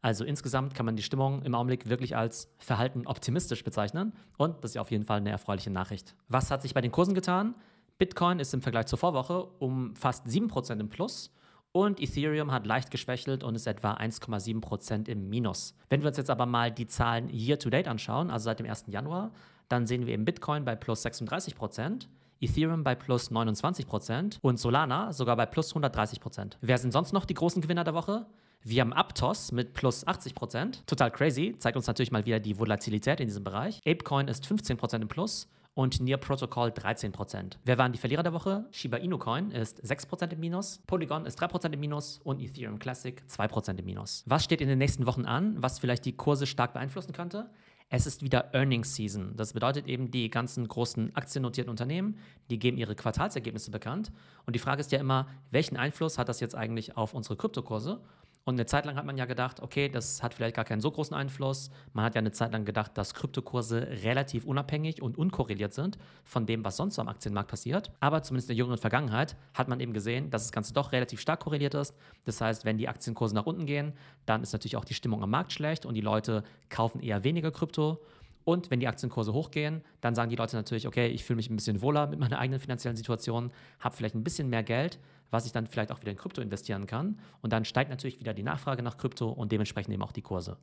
Also 0.00 0.24
insgesamt 0.24 0.74
kann 0.74 0.86
man 0.86 0.96
die 0.96 1.02
Stimmung 1.02 1.42
im 1.42 1.54
Augenblick 1.54 1.88
wirklich 1.88 2.16
als 2.16 2.48
verhalten 2.58 3.06
optimistisch 3.06 3.64
bezeichnen 3.64 4.12
und 4.36 4.62
das 4.62 4.72
ist 4.72 4.78
auf 4.78 4.92
jeden 4.92 5.04
Fall 5.04 5.18
eine 5.18 5.30
erfreuliche 5.30 5.70
Nachricht. 5.70 6.14
Was 6.28 6.50
hat 6.50 6.62
sich 6.62 6.72
bei 6.72 6.80
den 6.80 6.92
Kursen 6.92 7.14
getan? 7.14 7.56
Bitcoin 7.98 8.38
ist 8.38 8.54
im 8.54 8.62
Vergleich 8.62 8.86
zur 8.86 8.98
Vorwoche 8.98 9.44
um 9.58 9.96
fast 9.96 10.26
7% 10.26 10.78
im 10.78 10.88
Plus 10.88 11.32
und 11.72 12.00
Ethereum 12.00 12.50
hat 12.52 12.66
leicht 12.66 12.90
geschwächelt 12.90 13.44
und 13.44 13.54
ist 13.54 13.66
etwa 13.66 13.94
1,7% 13.94 15.08
im 15.08 15.28
Minus. 15.28 15.74
Wenn 15.88 16.00
wir 16.00 16.08
uns 16.08 16.16
jetzt 16.16 16.30
aber 16.30 16.46
mal 16.46 16.70
die 16.70 16.86
Zahlen 16.86 17.28
year 17.30 17.58
to 17.58 17.70
date 17.70 17.88
anschauen, 17.88 18.30
also 18.30 18.44
seit 18.44 18.58
dem 18.58 18.66
1. 18.66 18.84
Januar, 18.88 19.30
dann 19.68 19.86
sehen 19.86 20.06
wir 20.06 20.14
im 20.14 20.24
Bitcoin 20.24 20.64
bei 20.64 20.76
plus 20.76 21.04
36%, 21.04 22.06
Ethereum 22.40 22.84
bei 22.84 22.94
plus 22.94 23.30
29% 23.30 24.38
und 24.40 24.58
Solana 24.58 25.12
sogar 25.12 25.36
bei 25.36 25.46
plus 25.46 25.74
130%. 25.74 26.56
Wer 26.60 26.78
sind 26.78 26.92
sonst 26.92 27.12
noch 27.12 27.24
die 27.24 27.34
großen 27.34 27.60
Gewinner 27.60 27.84
der 27.84 27.94
Woche? 27.94 28.26
Wir 28.62 28.80
haben 28.80 28.92
Aptos 28.92 29.52
mit 29.52 29.74
plus 29.74 30.06
80%. 30.06 30.84
Total 30.86 31.10
crazy. 31.10 31.54
Zeigt 31.58 31.76
uns 31.76 31.86
natürlich 31.86 32.10
mal 32.10 32.26
wieder 32.26 32.40
die 32.40 32.58
Volatilität 32.58 33.20
in 33.20 33.26
diesem 33.26 33.44
Bereich. 33.44 33.80
Apecoin 33.86 34.28
ist 34.28 34.44
15% 34.46 35.02
im 35.02 35.08
Plus 35.08 35.48
und 35.78 36.00
Near 36.00 36.18
Protocol 36.18 36.70
13%. 36.70 37.52
Wer 37.64 37.78
waren 37.78 37.92
die 37.92 38.00
Verlierer 38.00 38.24
der 38.24 38.32
Woche? 38.32 38.64
Shiba 38.72 38.96
Inu 38.96 39.16
Coin 39.16 39.52
ist 39.52 39.80
6% 39.84 40.32
im 40.32 40.40
Minus, 40.40 40.78
Polygon 40.88 41.24
ist 41.24 41.40
3% 41.40 41.72
im 41.72 41.78
Minus 41.78 42.18
und 42.24 42.40
Ethereum 42.42 42.80
Classic 42.80 43.22
2% 43.30 43.78
im 43.78 43.84
Minus. 43.84 44.24
Was 44.26 44.42
steht 44.42 44.60
in 44.60 44.66
den 44.66 44.78
nächsten 44.78 45.06
Wochen 45.06 45.24
an, 45.24 45.54
was 45.62 45.78
vielleicht 45.78 46.04
die 46.04 46.16
Kurse 46.16 46.48
stark 46.48 46.72
beeinflussen 46.72 47.12
könnte? 47.12 47.48
Es 47.90 48.08
ist 48.08 48.22
wieder 48.24 48.52
Earnings 48.54 48.96
Season. 48.96 49.36
Das 49.36 49.52
bedeutet 49.52 49.86
eben, 49.86 50.10
die 50.10 50.28
ganzen 50.30 50.66
großen 50.66 51.14
aktiennotierten 51.14 51.70
Unternehmen, 51.70 52.18
die 52.50 52.58
geben 52.58 52.76
ihre 52.76 52.96
Quartalsergebnisse 52.96 53.70
bekannt. 53.70 54.10
Und 54.46 54.56
die 54.56 54.58
Frage 54.58 54.80
ist 54.80 54.90
ja 54.90 54.98
immer, 54.98 55.28
welchen 55.52 55.76
Einfluss 55.76 56.18
hat 56.18 56.28
das 56.28 56.40
jetzt 56.40 56.56
eigentlich 56.56 56.96
auf 56.96 57.14
unsere 57.14 57.36
Kryptokurse? 57.36 58.00
Und 58.48 58.54
eine 58.54 58.64
Zeit 58.64 58.86
lang 58.86 58.96
hat 58.96 59.04
man 59.04 59.18
ja 59.18 59.26
gedacht, 59.26 59.60
okay, 59.60 59.90
das 59.90 60.22
hat 60.22 60.32
vielleicht 60.32 60.56
gar 60.56 60.64
keinen 60.64 60.80
so 60.80 60.90
großen 60.90 61.14
Einfluss. 61.14 61.70
Man 61.92 62.02
hat 62.02 62.14
ja 62.14 62.20
eine 62.20 62.32
Zeit 62.32 62.50
lang 62.52 62.64
gedacht, 62.64 62.96
dass 62.96 63.12
Kryptokurse 63.12 63.88
relativ 64.02 64.46
unabhängig 64.46 65.02
und 65.02 65.18
unkorreliert 65.18 65.74
sind 65.74 65.98
von 66.24 66.46
dem, 66.46 66.64
was 66.64 66.78
sonst 66.78 66.94
so 66.94 67.02
am 67.02 67.08
Aktienmarkt 67.08 67.50
passiert. 67.50 67.92
Aber 68.00 68.22
zumindest 68.22 68.48
in 68.48 68.56
der 68.56 68.64
jüngeren 68.64 68.78
Vergangenheit 68.78 69.36
hat 69.52 69.68
man 69.68 69.80
eben 69.80 69.92
gesehen, 69.92 70.30
dass 70.30 70.44
das 70.44 70.52
Ganze 70.52 70.72
doch 70.72 70.92
relativ 70.92 71.20
stark 71.20 71.40
korreliert 71.40 71.74
ist. 71.74 71.94
Das 72.24 72.40
heißt, 72.40 72.64
wenn 72.64 72.78
die 72.78 72.88
Aktienkurse 72.88 73.34
nach 73.34 73.44
unten 73.44 73.66
gehen, 73.66 73.92
dann 74.24 74.42
ist 74.42 74.54
natürlich 74.54 74.76
auch 74.76 74.86
die 74.86 74.94
Stimmung 74.94 75.22
am 75.22 75.28
Markt 75.28 75.52
schlecht 75.52 75.84
und 75.84 75.92
die 75.92 76.00
Leute 76.00 76.42
kaufen 76.70 77.00
eher 77.00 77.24
weniger 77.24 77.50
Krypto. 77.50 78.00
Und 78.48 78.70
wenn 78.70 78.80
die 78.80 78.88
Aktienkurse 78.88 79.34
hochgehen, 79.34 79.82
dann 80.00 80.14
sagen 80.14 80.30
die 80.30 80.36
Leute 80.36 80.56
natürlich, 80.56 80.86
okay, 80.86 81.08
ich 81.08 81.22
fühle 81.22 81.36
mich 81.36 81.50
ein 81.50 81.56
bisschen 81.56 81.82
wohler 81.82 82.06
mit 82.06 82.18
meiner 82.18 82.38
eigenen 82.38 82.58
finanziellen 82.58 82.96
Situation, 82.96 83.52
habe 83.78 83.94
vielleicht 83.94 84.14
ein 84.14 84.24
bisschen 84.24 84.48
mehr 84.48 84.62
Geld, 84.62 84.98
was 85.30 85.44
ich 85.44 85.52
dann 85.52 85.66
vielleicht 85.66 85.92
auch 85.92 86.00
wieder 86.00 86.12
in 86.12 86.16
Krypto 86.16 86.40
investieren 86.40 86.86
kann. 86.86 87.20
Und 87.42 87.52
dann 87.52 87.66
steigt 87.66 87.90
natürlich 87.90 88.20
wieder 88.20 88.32
die 88.32 88.42
Nachfrage 88.42 88.82
nach 88.82 88.96
Krypto 88.96 89.28
und 89.28 89.52
dementsprechend 89.52 89.92
eben 89.92 90.02
auch 90.02 90.12
die 90.12 90.22
Kurse. 90.22 90.56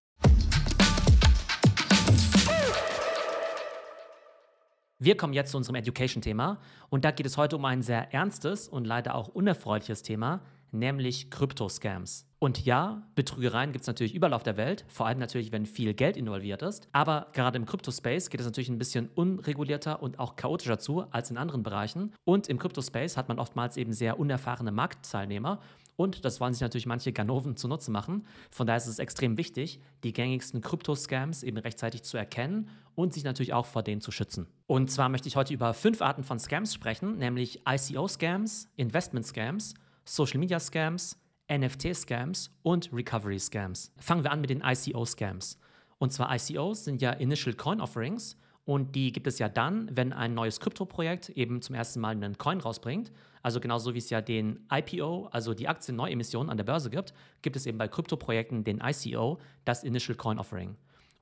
Wir 4.98 5.16
kommen 5.16 5.34
jetzt 5.34 5.52
zu 5.52 5.58
unserem 5.58 5.76
Education-Thema 5.76 6.58
und 6.90 7.06
da 7.06 7.12
geht 7.12 7.28
es 7.28 7.38
heute 7.38 7.56
um 7.56 7.66
ein 7.66 7.84
sehr 7.84 8.12
ernstes 8.12 8.68
und 8.68 8.86
leider 8.86 9.14
auch 9.14 9.28
unerfreuliches 9.28 10.02
Thema, 10.02 10.42
nämlich 10.72 11.30
Krypto-Scams. 11.32 12.26
Und 12.46 12.64
ja, 12.64 13.02
Betrügereien 13.16 13.72
gibt 13.72 13.84
es 13.84 13.88
natürlich 13.88 14.14
überall 14.14 14.34
auf 14.34 14.44
der 14.44 14.56
Welt, 14.56 14.86
vor 14.88 15.08
allem 15.08 15.18
natürlich, 15.18 15.52
wenn 15.52 15.66
viel 15.66 15.94
Geld 15.94 16.16
involviert 16.16 16.62
ist. 16.62 16.88
Aber 16.92 17.28
gerade 17.34 17.58
im 17.58 17.66
Kryptospace 17.66 18.30
geht 18.30 18.40
es 18.40 18.46
natürlich 18.46 18.70
ein 18.70 18.78
bisschen 18.78 19.10
unregulierter 19.16 20.04
und 20.04 20.20
auch 20.20 20.36
chaotischer 20.36 20.78
zu 20.78 21.06
als 21.12 21.32
in 21.32 21.38
anderen 21.38 21.64
Bereichen. 21.64 22.14
Und 22.24 22.48
im 22.48 22.60
Kryptospace 22.60 23.18
hat 23.18 23.30
man 23.30 23.40
oftmals 23.40 23.78
eben 23.78 23.94
sehr 23.94 24.20
unerfahrene 24.20 24.72
Marktteilnehmer. 24.72 25.60
Und 25.96 26.26
das 26.26 26.40
wollen 26.42 26.54
sich 26.54 26.62
natürlich 26.62 26.86
manche 26.86 27.14
Ganoven 27.14 27.56
zunutze 27.56 27.90
machen. 27.90 28.28
Von 28.52 28.68
daher 28.68 28.78
ist 28.78 28.88
es 28.88 29.00
extrem 29.00 29.38
wichtig, 29.38 29.80
die 30.04 30.14
gängigsten 30.14 30.62
Krypto-Scams 30.62 31.42
eben 31.42 31.58
rechtzeitig 31.58 32.04
zu 32.04 32.18
erkennen 32.18 32.70
und 32.96 33.14
sich 33.14 33.24
natürlich 33.24 33.54
auch 33.54 33.66
vor 33.66 33.82
denen 33.82 34.02
zu 34.02 34.12
schützen. 34.12 34.48
Und 34.68 34.92
zwar 34.92 35.10
möchte 35.10 35.28
ich 35.28 35.36
heute 35.36 35.54
über 35.54 35.74
fünf 35.74 36.02
Arten 36.02 36.24
von 36.24 36.38
Scams 36.38 36.74
sprechen, 36.74 37.18
nämlich 37.18 37.62
ICO-Scams, 37.66 38.70
Investment-Scams, 38.76 39.74
Social-Media-Scams, 40.06 41.18
NFT-Scams 41.52 42.52
und 42.64 42.90
Recovery-Scams. 42.94 43.92
Fangen 43.98 44.24
wir 44.24 44.32
an 44.32 44.42
mit 44.42 44.50
den 44.50 44.62
ICO-Scams. 44.62 45.58
Und 45.98 46.14
zwar 46.14 46.34
ICOs 46.36 46.86
sind 46.86 47.02
ja 47.02 47.12
Initial 47.12 47.56
Coin 47.56 47.82
Offerings 47.82 48.38
und 48.66 48.96
die 48.96 49.12
gibt 49.12 49.28
es 49.28 49.40
ja 49.40 49.48
dann, 49.48 49.90
wenn 49.96 50.12
ein 50.12 50.34
neues 50.34 50.60
Krypto-Projekt 50.60 51.30
eben 51.30 51.62
zum 51.62 51.76
ersten 51.76 52.00
Mal 52.00 52.12
einen 52.12 52.38
Coin 52.38 52.60
rausbringt. 52.60 53.12
Also 53.44 53.60
genauso 53.60 53.94
wie 53.94 54.00
es 54.00 54.10
ja 54.10 54.22
den 54.22 54.66
IPO, 54.72 55.28
also 55.32 55.54
die 55.54 55.68
Aktien-Neuemission 55.68 56.50
an 56.50 56.58
der 56.58 56.64
Börse 56.64 56.90
gibt, 56.90 57.14
gibt 57.44 57.56
es 57.56 57.66
eben 57.66 57.78
bei 57.78 57.88
Krypto-Projekten 57.88 58.64
den 58.64 58.82
ICO, 58.84 59.40
das 59.66 59.84
Initial 59.84 60.18
Coin 60.18 60.40
Offering. 60.40 60.76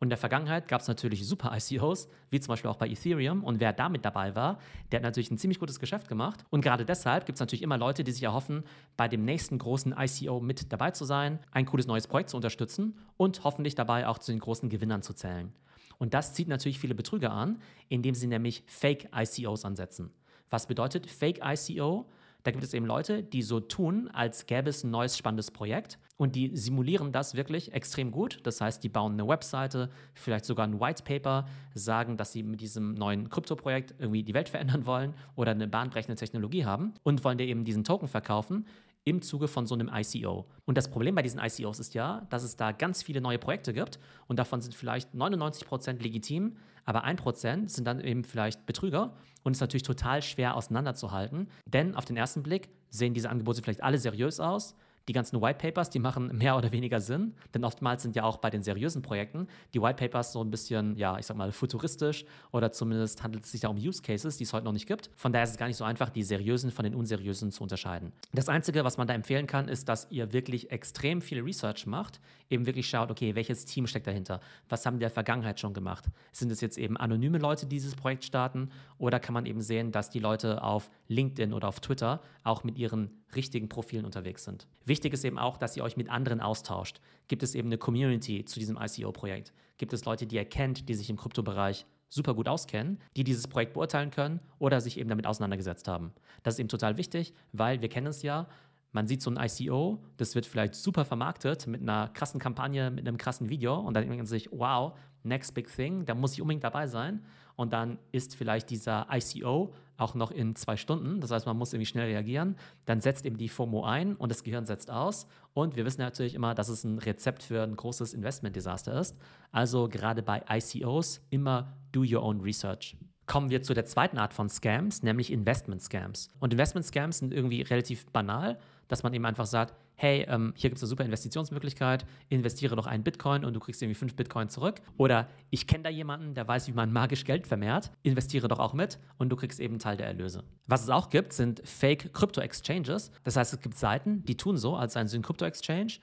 Und 0.04 0.08
in 0.08 0.10
der 0.10 0.18
Vergangenheit 0.18 0.68
gab 0.68 0.82
es 0.82 0.90
natürlich 0.90 1.26
super 1.26 1.56
ICOs, 1.56 2.10
wie 2.30 2.38
zum 2.42 2.52
Beispiel 2.52 2.70
auch 2.70 2.76
bei 2.76 2.90
Ethereum. 2.90 3.42
Und 3.42 3.62
wer 3.62 3.72
damit 3.72 4.04
dabei 4.04 4.36
war, 4.36 4.60
der 4.92 4.98
hat 4.98 5.04
natürlich 5.06 5.32
ein 5.32 5.38
ziemlich 5.38 5.60
gutes 5.60 5.80
Geschäft 5.80 6.10
gemacht. 6.10 6.44
Und 6.50 6.60
gerade 6.60 6.84
deshalb 6.84 7.26
gibt 7.26 7.38
es 7.38 7.40
natürlich 7.40 7.62
immer 7.62 7.78
Leute, 7.78 8.04
die 8.04 8.12
sich 8.12 8.24
erhoffen, 8.24 8.66
bei 8.98 9.08
dem 9.08 9.24
nächsten 9.24 9.58
großen 9.58 9.96
ICO 9.98 10.42
mit 10.42 10.74
dabei 10.74 10.92
zu 10.92 11.06
sein, 11.06 11.40
ein 11.52 11.66
cooles 11.66 11.88
neues 11.88 12.08
Projekt 12.08 12.32
zu 12.32 12.36
unterstützen 12.36 12.98
und 13.16 13.46
hoffentlich 13.46 13.76
dabei 13.76 14.06
auch 14.06 14.18
zu 14.18 14.34
den 14.34 14.42
großen 14.42 14.68
Gewinnern 14.68 15.04
zu 15.04 15.14
zählen. 15.14 15.54
Und 16.00 16.14
das 16.14 16.34
zieht 16.34 16.50
natürlich 16.50 16.80
viele 16.80 16.96
Betrüger 16.96 17.32
an, 17.32 17.62
indem 17.88 18.14
sie 18.14 18.28
nämlich 18.28 18.66
Fake 18.68 19.08
ICOs 19.16 19.64
ansetzen. 19.64 20.12
Was 20.50 20.68
bedeutet 20.68 21.10
Fake 21.10 21.40
ICO? 21.42 22.10
Da 22.44 22.52
gibt 22.52 22.64
es 22.64 22.74
eben 22.74 22.86
Leute, 22.86 23.24
die 23.24 23.42
so 23.42 23.62
tun, 23.62 24.10
als 24.12 24.46
gäbe 24.46 24.70
es 24.70 24.84
ein 24.84 24.92
neues 24.92 25.18
spannendes 25.18 25.50
Projekt 25.50 25.98
und 26.18 26.36
die 26.36 26.56
simulieren 26.56 27.14
das 27.14 27.36
wirklich 27.36 27.74
extrem 27.74 28.12
gut. 28.12 28.40
Das 28.44 28.60
heißt, 28.60 28.84
die 28.84 28.90
bauen 28.90 29.14
eine 29.14 29.28
Webseite, 29.28 29.90
vielleicht 30.14 30.46
sogar 30.46 30.68
ein 30.68 30.80
White 30.80 31.04
Paper, 31.04 31.48
sagen, 31.74 32.18
dass 32.18 32.34
sie 32.34 32.44
mit 32.44 32.60
diesem 32.60 32.94
neuen 32.96 33.30
Krypto-Projekt 33.30 33.96
irgendwie 33.98 34.24
die 34.24 34.34
Welt 34.34 34.50
verändern 34.50 34.86
wollen 34.86 35.14
oder 35.36 35.52
eine 35.52 35.68
bahnbrechende 35.68 36.16
Technologie 36.16 36.66
haben 36.66 36.94
und 37.04 37.24
wollen 37.24 37.38
dir 37.38 37.48
eben 37.48 37.64
diesen 37.64 37.86
Token 37.86 38.10
verkaufen 38.10 38.66
im 39.06 39.22
Zuge 39.22 39.48
von 39.48 39.68
so 39.68 39.76
einem 39.76 39.90
ICO. 39.94 40.46
Und 40.66 40.78
das 40.78 40.90
Problem 40.90 41.16
bei 41.16 41.22
diesen 41.22 41.40
ICOs 41.40 41.80
ist 41.80 41.94
ja, 41.94 42.26
dass 42.30 42.44
es 42.44 42.56
da 42.56 42.72
ganz 42.72 43.04
viele 43.04 43.22
neue 43.22 43.38
Projekte 43.38 43.74
gibt 43.74 44.00
und 44.28 44.40
davon 44.40 44.62
sind 44.62 44.74
vielleicht 44.74 45.14
99% 45.14 46.02
legitim, 46.02 46.58
aber 46.86 47.06
1% 47.06 47.70
sind 47.70 47.86
dann 47.86 48.00
eben 48.00 48.24
vielleicht 48.24 48.66
Betrüger 48.66 49.14
und 49.44 49.54
ist 49.54 49.62
natürlich 49.62 49.84
total 49.84 50.22
schwer 50.22 50.56
auseinanderzuhalten, 50.56 51.50
denn 51.66 51.96
auf 51.96 52.06
den 52.06 52.18
ersten 52.18 52.44
Blick 52.44 52.70
sehen 52.90 53.14
diese 53.14 53.30
Angebote 53.30 53.62
vielleicht 53.62 53.84
alle 53.84 53.98
seriös 53.98 54.40
aus, 54.40 54.76
die 55.08 55.14
ganzen 55.14 55.42
White 55.42 55.60
Papers, 55.60 55.90
die 55.90 56.00
machen 56.00 56.38
mehr 56.38 56.58
oder 56.58 56.72
weniger 56.72 57.02
Sinn, 57.02 57.34
denn 57.54 57.64
oftmals 57.64 58.04
sind 58.04 58.16
ja 58.16 58.24
auch 58.24 58.38
bei 58.38 58.50
den 58.50 58.64
seriösen 58.64 59.02
Projekten 59.02 59.48
die 59.74 59.82
White 59.82 59.96
Papers 59.96 60.32
so 60.32 60.44
ein 60.44 60.50
bisschen, 60.52 60.96
ja, 60.98 61.18
ich 61.18 61.26
sag 61.26 61.38
mal, 61.38 61.52
futuristisch 61.52 62.26
oder 62.52 62.72
zumindest 62.72 63.24
handelt 63.24 63.46
es 63.46 63.52
sich 63.52 63.62
da 63.62 63.68
um 63.68 63.78
Use 63.78 64.02
Cases, 64.02 64.38
die 64.38 64.44
es 64.44 64.54
heute 64.54 64.66
noch 64.66 64.72
nicht 64.72 64.88
gibt. 64.88 65.10
Von 65.16 65.34
daher 65.34 65.44
ist 65.44 65.52
es 65.52 65.58
gar 65.58 65.68
nicht 65.68 65.78
so 65.78 65.84
einfach, 65.84 66.10
die 66.10 66.24
seriösen 66.24 66.72
von 66.72 66.84
den 66.84 66.96
unseriösen 66.96 67.52
zu 67.52 67.64
unterscheiden. 67.64 68.14
Das 68.34 68.50
Einzige, 68.50 68.84
was 68.84 68.98
man 68.98 69.08
da 69.08 69.14
empfehlen 69.14 69.48
kann, 69.48 69.68
ist, 69.68 69.90
dass 69.90 70.08
ihr 70.10 70.32
wirklich 70.34 70.72
extrem 70.72 71.22
viel 71.22 71.42
Research 71.42 71.86
macht, 71.86 72.20
eben 72.50 72.66
wirklich 72.66 72.88
schaut, 72.88 73.12
okay, 73.12 73.36
welches 73.36 73.66
Team 73.66 73.88
steckt 73.88 74.08
dahinter? 74.08 74.40
Was 74.70 74.86
haben 74.86 74.94
die 74.94 74.98
in 74.98 75.02
der 75.02 75.10
Vergangenheit 75.10 75.60
schon 75.60 75.74
gemacht? 75.74 76.06
Sind 76.32 76.52
es 76.52 76.62
jetzt 76.62 76.78
eben 76.78 76.98
anonyme 76.98 77.40
Leute, 77.40 77.66
die 77.66 77.76
dieses 77.76 77.96
Projekt 77.96 78.24
starten? 78.24 78.70
Oder 78.98 79.20
kann 79.20 79.34
man 79.34 79.46
eben 79.46 79.62
sehen, 79.62 79.92
dass 79.92 80.10
die 80.10 80.20
Leute 80.20 80.64
auf 80.64 80.90
LinkedIn 81.08 81.54
oder 81.54 81.68
auf 81.68 81.80
Twitter 81.80 82.22
auch 82.44 82.64
mit 82.64 82.78
ihren 82.78 83.23
richtigen 83.36 83.70
Profilen 83.70 84.06
unterwegs 84.06 84.44
sind? 84.44 84.68
Wichtig 84.86 85.14
ist 85.14 85.24
eben 85.24 85.38
auch, 85.38 85.58
dass 85.58 85.78
ihr 85.78 85.84
euch 85.84 85.98
mit 85.98 86.10
anderen 86.10 86.42
austauscht. 86.42 87.00
Gibt 87.28 87.44
es 87.44 87.56
eben 87.56 87.70
eine 87.70 87.78
Community 87.78 88.46
zu 88.46 88.60
diesem 88.60 88.78
ICO-Projekt? 88.78 89.54
Gibt 89.78 89.94
es 89.94 90.06
Leute, 90.06 90.26
die 90.26 90.36
ihr 90.36 90.46
kennt, 90.46 90.88
die 90.90 90.94
sich 90.94 91.10
im 91.10 91.18
Kryptobereich 91.18 91.86
super 92.10 92.36
gut 92.36 92.48
auskennen, 92.48 93.00
die 93.18 93.24
dieses 93.24 93.48
Projekt 93.48 93.74
beurteilen 93.74 94.12
können 94.12 94.40
oder 94.60 94.82
sich 94.82 95.00
eben 95.00 95.10
damit 95.10 95.26
auseinandergesetzt 95.26 95.88
haben? 95.88 96.14
Das 96.44 96.56
ist 96.56 96.60
eben 96.60 96.70
total 96.70 96.98
wichtig, 96.98 97.34
weil 97.52 97.82
wir 97.82 97.90
kennen 97.90 98.08
es 98.08 98.22
ja, 98.22 98.48
man 98.92 99.08
sieht 99.08 99.24
so 99.24 99.32
ein 99.32 99.38
ICO, 99.38 100.04
das 100.18 100.36
wird 100.36 100.46
vielleicht 100.46 100.76
super 100.76 101.04
vermarktet 101.04 101.66
mit 101.66 101.82
einer 101.82 102.10
krassen 102.10 102.40
Kampagne, 102.40 102.92
mit 102.92 103.08
einem 103.08 103.18
krassen 103.18 103.50
Video 103.50 103.76
und 103.76 103.96
dann 103.96 104.04
denkt 104.04 104.18
man 104.18 104.28
sich, 104.28 104.50
wow, 104.52 104.94
next 105.24 105.56
big 105.56 105.68
thing, 105.68 106.06
da 106.06 106.14
muss 106.14 106.34
ich 106.34 106.42
unbedingt 106.42 106.64
dabei 106.64 106.86
sein. 106.86 107.26
Und 107.56 107.74
dann 107.74 108.00
ist 108.12 108.36
vielleicht 108.36 108.70
dieser 108.70 109.08
ICO 109.12 109.74
auch 109.98 110.16
noch 110.16 110.32
in 110.32 110.56
zwei 110.56 110.76
Stunden, 110.76 111.22
das 111.22 111.32
heißt, 111.32 111.46
man 111.46 111.56
muss 111.56 111.72
irgendwie 111.72 111.86
schnell 111.86 112.08
reagieren. 112.08 112.58
Dann 112.86 113.00
setzt 113.00 113.26
eben 113.26 113.38
die 113.38 113.48
FOMO 113.48 113.84
ein 113.84 114.16
und 114.16 114.30
das 114.30 114.44
Gehirn 114.44 114.66
setzt 114.66 114.90
aus. 114.90 115.28
Und 115.54 115.76
wir 115.76 115.86
wissen 115.86 116.02
natürlich 116.02 116.34
immer, 116.34 116.56
dass 116.56 116.70
es 116.70 116.84
ein 116.84 116.98
Rezept 116.98 117.44
für 117.44 117.62
ein 117.62 117.76
großes 117.76 118.14
Investment-Desaster 118.14 119.00
ist. 119.00 119.16
Also 119.52 119.88
gerade 119.88 120.24
bei 120.24 120.44
ICOs 120.50 121.22
immer 121.30 121.78
do 121.92 122.02
your 122.02 122.24
own 122.24 122.42
research 122.42 122.98
kommen 123.26 123.50
wir 123.50 123.62
zu 123.62 123.74
der 123.74 123.86
zweiten 123.86 124.18
Art 124.18 124.34
von 124.34 124.50
Scams, 124.50 125.04
nämlich 125.04 125.32
Investment 125.32 125.82
Scams. 125.82 126.30
Und 126.40 126.54
Investment 126.54 126.86
Scams 126.86 127.20
sind 127.20 127.34
irgendwie 127.34 127.62
relativ 127.62 128.06
banal 128.08 128.58
dass 128.88 129.04
man 129.04 129.14
eben 129.14 129.26
einfach 129.26 129.48
sagt, 129.48 129.74
hey, 129.96 130.26
ähm, 130.28 130.54
hier 130.56 130.70
gibt 130.70 130.78
es 130.78 130.84
eine 130.84 130.90
super 130.90 131.06
Investitionsmöglichkeit, 131.06 132.06
investiere 132.30 132.76
doch 132.76 132.88
einen 132.88 133.04
Bitcoin 133.04 133.46
und 133.46 133.54
du 133.54 133.60
kriegst 133.60 133.82
irgendwie 133.82 133.98
fünf 133.98 134.16
Bitcoin 134.16 134.50
zurück. 134.50 134.82
Oder 134.98 135.28
ich 135.50 135.68
kenne 135.68 135.84
da 135.84 135.90
jemanden, 135.90 136.34
der 136.34 136.48
weiß, 136.48 136.68
wie 136.68 136.74
man 136.74 136.92
magisch 136.92 137.26
Geld 137.26 137.48
vermehrt, 137.48 137.92
investiere 138.04 138.48
doch 138.48 138.60
auch 138.60 138.74
mit 138.74 139.00
und 139.18 139.30
du 139.30 139.36
kriegst 139.36 139.60
eben 139.60 139.80
Teil 139.80 139.98
der 139.98 140.08
Erlöse. 140.08 140.44
Was 140.68 140.84
es 140.84 140.90
auch 140.90 141.10
gibt, 141.10 141.34
sind 141.34 141.62
Fake 141.68 142.14
Crypto 142.14 142.42
Exchanges. 142.42 143.12
Das 143.24 143.36
heißt, 143.36 143.54
es 143.54 143.60
gibt 143.62 143.78
Seiten, 143.78 144.24
die 144.26 144.38
tun 144.38 144.58
so, 144.58 144.76
als 144.76 144.94
seien 144.94 145.08
sie 145.08 145.18
ein 145.18 145.24
Crypto 145.24 145.46
Exchange 145.46 145.94